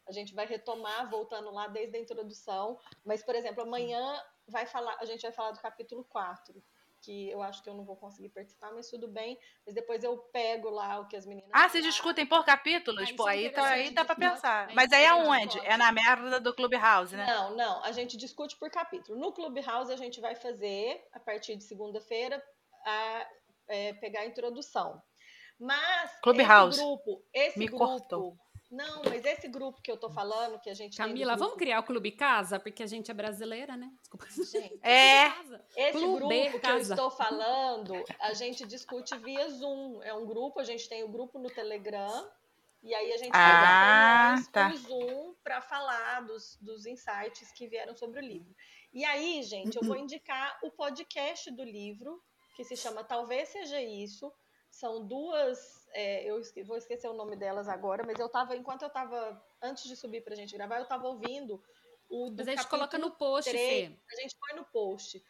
[0.05, 2.77] A gente vai retomar, voltando lá desde a introdução.
[3.05, 6.61] Mas, por exemplo, amanhã vai falar, a gente vai falar do capítulo 4,
[7.05, 9.37] que eu acho que eu não vou conseguir participar, mas tudo bem.
[9.65, 11.49] Mas depois eu pego lá o que as meninas.
[11.53, 11.81] Ah, falaram.
[11.81, 13.01] discutem por capítulos?
[13.01, 14.71] Ah, isso Pô, é aí, tá, aí dá pra pensar.
[14.71, 15.57] É Mas aí aonde?
[15.57, 15.67] pode.
[15.67, 17.25] É na merda do Clubhouse, né?
[17.27, 19.19] Não, não, a gente discute por capítulo.
[19.19, 22.43] No Clubhouse a gente vai fazer, a partir de segunda-feira,
[22.85, 23.27] a,
[23.67, 24.99] é, pegar a introdução.
[25.59, 26.75] Mas Clubhouse.
[26.77, 27.85] esse grupo, esse Me grupo.
[27.85, 28.37] cortou.
[28.71, 31.79] Não, mas esse grupo que eu tô falando, que a gente Camila, vamos grupo- criar
[31.79, 32.59] o Clube Casa?
[32.59, 33.91] Porque a gente é brasileira, né?
[34.01, 34.25] Desculpa.
[34.29, 35.29] Gente, É.
[35.29, 35.65] Casa.
[35.75, 36.93] Esse Clube grupo que eu Casa.
[36.93, 40.01] estou falando, a gente discute via Zoom.
[40.03, 42.29] É um grupo, a gente tem o grupo no Telegram.
[42.83, 44.71] E aí a gente Ah, faz tá.
[44.75, 48.53] Zoom para falar dos, dos insights que vieram sobre o livro.
[48.93, 52.21] E aí, gente, eu vou indicar o podcast do livro,
[52.55, 54.31] que se chama Talvez Seja Isso.
[54.69, 58.81] São duas, é, eu esque- vou esquecer o nome delas agora, mas eu tava, enquanto
[58.83, 61.63] eu tava, antes de subir pra gente gravar, eu tava ouvindo
[62.09, 63.87] o do Mas a gente coloca no post, três.
[63.89, 63.99] Fê.
[64.11, 65.23] A gente põe no post.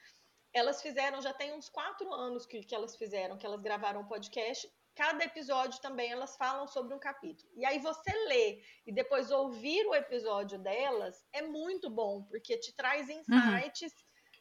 [0.53, 4.07] Elas fizeram, já tem uns quatro anos que, que elas fizeram, que elas gravaram um
[4.07, 4.69] podcast.
[4.95, 7.49] Cada episódio também elas falam sobre um capítulo.
[7.55, 12.73] E aí você lê e depois ouvir o episódio delas é muito bom, porque te
[12.73, 13.93] traz insights,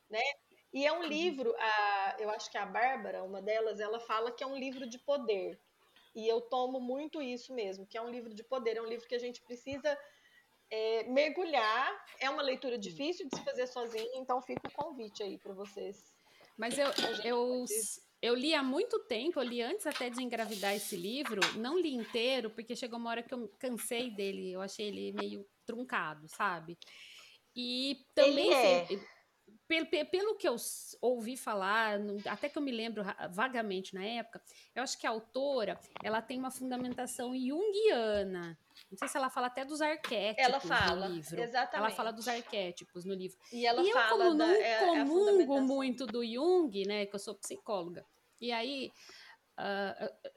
[0.08, 0.22] né?
[0.72, 4.42] E é um livro, a, eu acho que a Bárbara, uma delas, ela fala que
[4.42, 5.60] é um livro de poder.
[6.14, 9.06] E eu tomo muito isso mesmo, que é um livro de poder, é um livro
[9.06, 9.98] que a gente precisa
[10.70, 12.04] é, mergulhar.
[12.20, 16.14] É uma leitura difícil de se fazer sozinho, então fica o convite aí para vocês.
[16.56, 16.86] Mas eu,
[17.24, 17.64] eu,
[18.22, 21.92] eu li há muito tempo, eu li antes até de engravidar esse livro, não li
[21.92, 26.78] inteiro, porque chegou uma hora que eu cansei dele, eu achei ele meio truncado, sabe?
[27.56, 29.13] E também ele é.
[29.66, 30.56] Pelo, pelo que eu
[31.00, 31.98] ouvi falar,
[32.30, 34.42] até que eu me lembro vagamente na época,
[34.74, 38.58] eu acho que a autora ela tem uma fundamentação junguiana.
[38.90, 41.40] Não sei se ela fala até dos arquétipos ela fala, no livro.
[41.40, 41.76] Exatamente.
[41.76, 43.38] Ela fala dos arquétipos no livro.
[43.52, 47.14] E ela e eu, fala como não é, é comungo muito do Jung, né, que
[47.14, 48.04] eu sou psicóloga,
[48.40, 48.92] e aí,
[49.58, 50.34] uh,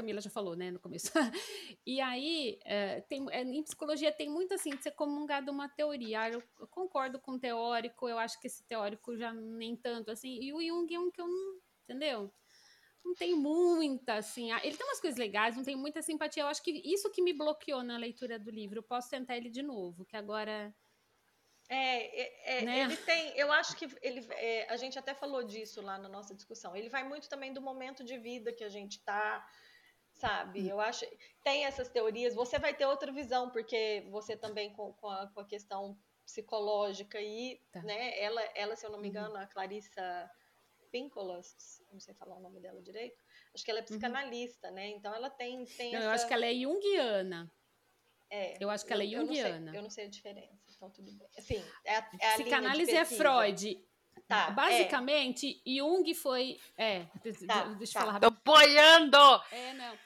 [0.00, 1.10] Camila já falou, né, no começo.
[1.86, 6.22] e aí, uh, tem, é, em psicologia tem muito assim de ser comungado uma teoria.
[6.22, 10.10] Ah, eu, eu, concordo com o teórico, eu acho que esse teórico já nem tanto
[10.10, 10.38] assim.
[10.40, 12.32] E o Jung é um que eu não, entendeu?
[13.04, 14.50] Não tem muita, assim.
[14.52, 16.42] Ele tem umas coisas legais, não tem muita simpatia.
[16.42, 18.78] Eu acho que isso que me bloqueou na leitura do livro.
[18.78, 20.74] Eu posso tentar ele de novo, que agora
[21.70, 22.80] é, é, é, né?
[22.80, 26.34] ele tem, eu acho que ele, é, a gente até falou disso lá na nossa
[26.34, 26.74] discussão.
[26.74, 29.46] Ele vai muito também do momento de vida que a gente está,
[30.20, 30.60] sabe?
[30.60, 30.68] Hum.
[30.68, 31.06] Eu acho,
[31.42, 32.34] tem essas teorias.
[32.34, 37.20] Você vai ter outra visão porque você também com, com, a, com a, questão psicológica
[37.20, 37.82] e, tá.
[37.82, 38.20] né?
[38.20, 39.10] Ela, ela, se eu não me uhum.
[39.10, 39.40] engano, uhum.
[39.40, 40.30] a Clarissa
[40.92, 43.22] Pinkolas, não sei falar o nome dela direito.
[43.54, 43.86] Acho que ela é uhum.
[43.86, 44.74] psicanalista, uhum.
[44.74, 44.88] né?
[44.90, 46.06] Então ela tem, tem não, essa...
[46.06, 47.50] eu acho que ela é junguiana.
[48.32, 49.48] É, eu acho que ela é junguiana.
[49.48, 51.28] Eu não, sei, eu não sei a diferença, então tudo bem.
[51.36, 53.84] Assim, é a, é a Psicanálise é Freud.
[54.28, 54.52] Tá, é.
[54.52, 55.70] Basicamente, é.
[55.78, 56.56] Jung foi.
[56.76, 57.04] É,
[57.48, 58.06] tá, deixa eu tá.
[58.06, 58.20] falar.
[58.20, 59.16] Tô apoiando!
[59.50, 59.98] É, não.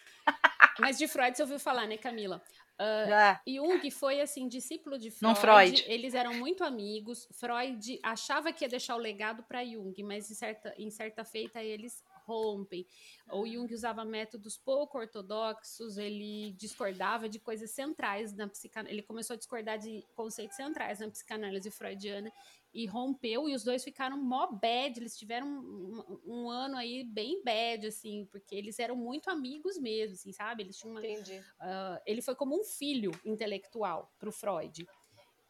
[0.78, 2.42] Mas de Freud você ouviu falar, né, Camila?
[2.74, 5.22] Uh, Jung foi assim discípulo de Freud.
[5.22, 5.84] Não Freud.
[5.86, 7.28] Eles eram muito amigos.
[7.32, 11.62] Freud achava que ia deixar o legado para Jung, mas em certa, em certa feita
[11.62, 12.86] eles rompem.
[13.30, 19.34] O Jung usava métodos pouco ortodoxos, ele discordava de coisas centrais na psicanálise, ele começou
[19.34, 22.32] a discordar de conceitos centrais na psicanálise freudiana
[22.74, 27.40] e rompeu, e os dois ficaram mó bad, eles tiveram um, um, ano aí bem
[27.44, 30.64] bad, assim, porque eles eram muito amigos mesmo, assim, sabe?
[30.64, 31.38] Eles tinham uma, Entendi.
[31.38, 34.84] Uh, ele foi como um filho intelectual para o Freud.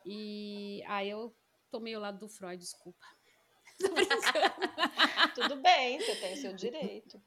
[0.04, 1.34] E aí eu
[1.70, 3.06] tomei o lado do Freud, desculpa.
[5.34, 7.20] Tudo bem, você tem seu direito.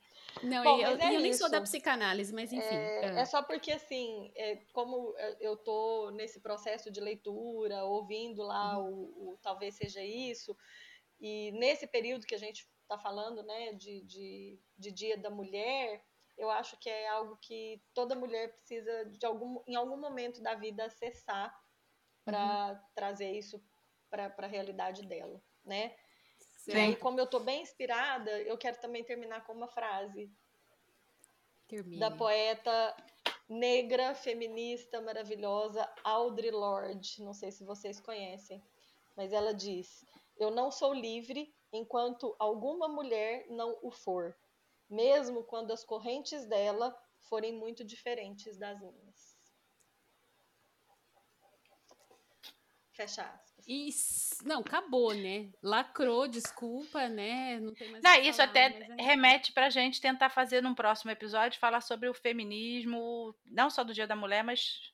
[0.43, 2.65] Não, Bom, eu, é eu nem sou da psicanálise, mas enfim.
[2.65, 3.19] É, é.
[3.19, 8.89] é só porque, assim, é, como eu tô nesse processo de leitura, ouvindo lá uhum.
[8.89, 10.55] o, o, Talvez Seja Isso,
[11.19, 16.03] e nesse período que a gente está falando, né, de, de, de Dia da Mulher,
[16.37, 20.53] eu acho que é algo que toda mulher precisa, de algum, em algum momento da
[20.53, 21.53] vida, acessar
[22.23, 22.79] para uhum.
[22.93, 23.63] trazer isso
[24.09, 25.95] para a realidade dela, né?
[26.67, 30.29] E aí, como eu estou bem inspirada, eu quero também terminar com uma frase
[31.67, 31.99] Termine.
[31.99, 32.95] da poeta
[33.47, 37.23] negra, feminista, maravilhosa Audre Lorde.
[37.23, 38.61] Não sei se vocês conhecem,
[39.15, 40.05] mas ela diz:
[40.37, 44.37] Eu não sou livre enquanto alguma mulher não o for,
[44.89, 46.93] mesmo quando as correntes dela
[47.29, 49.37] forem muito diferentes das minhas.
[52.91, 53.46] Fecha aspas.
[53.67, 53.89] E,
[54.45, 55.49] não, acabou, né?
[55.61, 57.59] Lacrou, desculpa, né?
[57.59, 58.01] Não tem mais.
[58.01, 59.03] Não, isso falar, até é...
[59.03, 63.93] remete pra gente tentar fazer num próximo episódio falar sobre o feminismo, não só do
[63.93, 64.93] Dia da Mulher, mas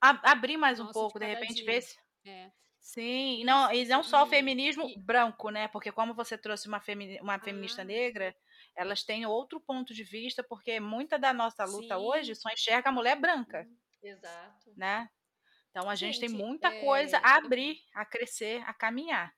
[0.00, 1.66] abrir mais Nossa, um pouco, de, de repente, dia.
[1.66, 1.98] ver se.
[2.24, 2.52] É.
[2.78, 4.96] Sim, não, e não só o feminismo e...
[4.96, 5.66] branco, né?
[5.66, 7.18] Porque como você trouxe uma, femi...
[7.20, 7.84] uma feminista ah.
[7.84, 8.32] negra,
[8.76, 12.00] elas têm outro ponto de vista, porque muita da nossa luta Sim.
[12.00, 13.68] hoje só enxerga a mulher branca.
[14.00, 14.72] Exato.
[14.76, 15.10] Né?
[15.76, 16.80] Então a gente, gente tem muita é...
[16.80, 19.36] coisa a abrir, a crescer, a caminhar.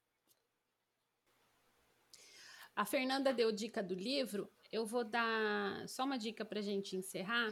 [2.77, 4.49] A Fernanda deu dica do livro.
[4.71, 7.51] Eu vou dar só uma dica para a gente encerrar,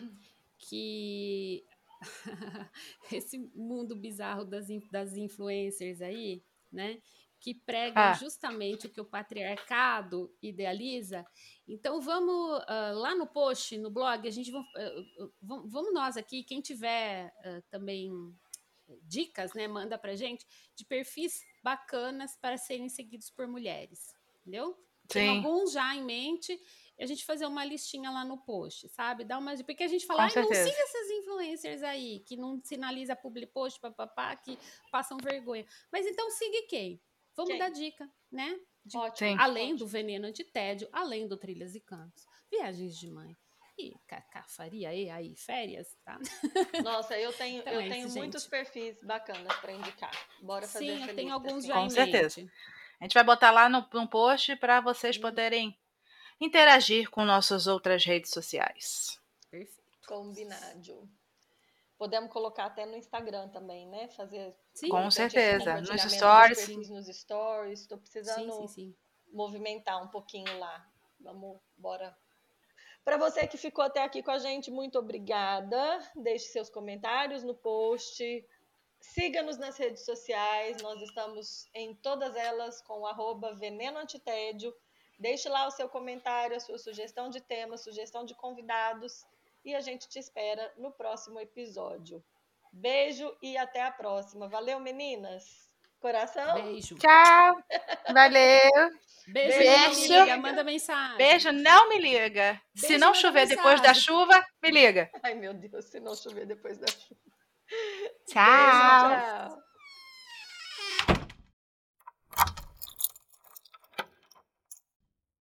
[0.57, 1.65] que
[3.11, 7.03] esse mundo bizarro das, das influencers aí, né?
[7.41, 8.13] Que pregam ah.
[8.13, 11.27] justamente o que o patriarcado idealiza.
[11.67, 16.45] Então vamos uh, lá no post, no blog, a gente uh, uh, vamos nós aqui,
[16.45, 17.35] quem tiver
[17.69, 18.13] também
[19.03, 24.75] dicas, né, manda pra gente, de perfis bacanas para serem seguidos por mulheres, entendeu?
[24.75, 25.09] Sim.
[25.09, 26.59] Tem alguns já em mente
[26.99, 29.25] e a gente fazer uma listinha lá no post, sabe?
[29.25, 33.15] Dá uma porque a gente fala, ah, não siga essas influencers aí que não sinaliza
[33.15, 34.59] public post, papapá, que
[34.91, 35.65] passam vergonha.
[35.93, 37.01] Mas então siga quem?
[37.37, 37.59] Vamos quem?
[37.59, 38.59] dar dica, né?
[38.85, 39.41] De, Ótimo.
[39.41, 39.79] Além Ótimo.
[39.81, 43.37] do veneno de tédio, além do trilhas e cantos, viagens de mãe,
[43.79, 43.95] e
[44.49, 46.19] faria aí, aí férias, tá?
[46.83, 48.51] Nossa, eu tenho, então eu é tenho isso, muitos gente.
[48.51, 50.29] perfis bacanas para indicar.
[50.43, 51.69] Bora fazer Sim, eu tenho alguns assim.
[51.69, 52.41] já Com certeza.
[52.41, 52.53] Mente.
[53.01, 55.79] A gente vai botar lá no, no post para vocês poderem
[56.41, 59.21] interagir com nossas outras redes sociais.
[59.51, 59.77] Perfeito.
[60.07, 61.11] Combinado.
[61.99, 64.09] Podemos colocar até no Instagram também, né?
[64.09, 65.81] Fazer sim, com certeza.
[65.81, 66.89] Nos stories.
[66.89, 67.81] Nos stories.
[67.81, 68.97] Estou precisando sim, sim,
[69.33, 70.87] movimentar um pouquinho lá
[71.21, 72.17] Vamos, bora.
[73.07, 76.01] Para você que ficou até aqui com a gente, muito obrigada.
[76.17, 78.45] Deixe seus comentários no post.
[78.99, 84.75] Siga-nos nas redes sociais, nós estamos em todas elas com arroba veneno antitédio.
[85.21, 89.25] Deixe lá o seu comentário, a sua sugestão de tema, sugestão de convidados
[89.65, 92.21] e a gente te espera no próximo episódio.
[92.73, 94.49] Beijo e até a próxima.
[94.49, 95.66] Valeu, meninas!
[96.01, 96.55] Coração?
[96.55, 96.97] Beijo.
[96.97, 97.57] Tchau.
[98.13, 98.91] Valeu.
[99.29, 99.59] Beijo.
[99.59, 99.81] Beijo.
[99.81, 101.17] Não me liga, manda mensagem.
[101.17, 102.61] Beijo, não me liga.
[102.75, 103.57] Beijo, se não chover mensagem.
[103.57, 105.11] depois da chuva, me liga.
[105.23, 107.21] Ai, meu Deus, se não chover depois da chuva.
[108.29, 109.09] Tchau.
[109.09, 109.67] Beijo, tchau.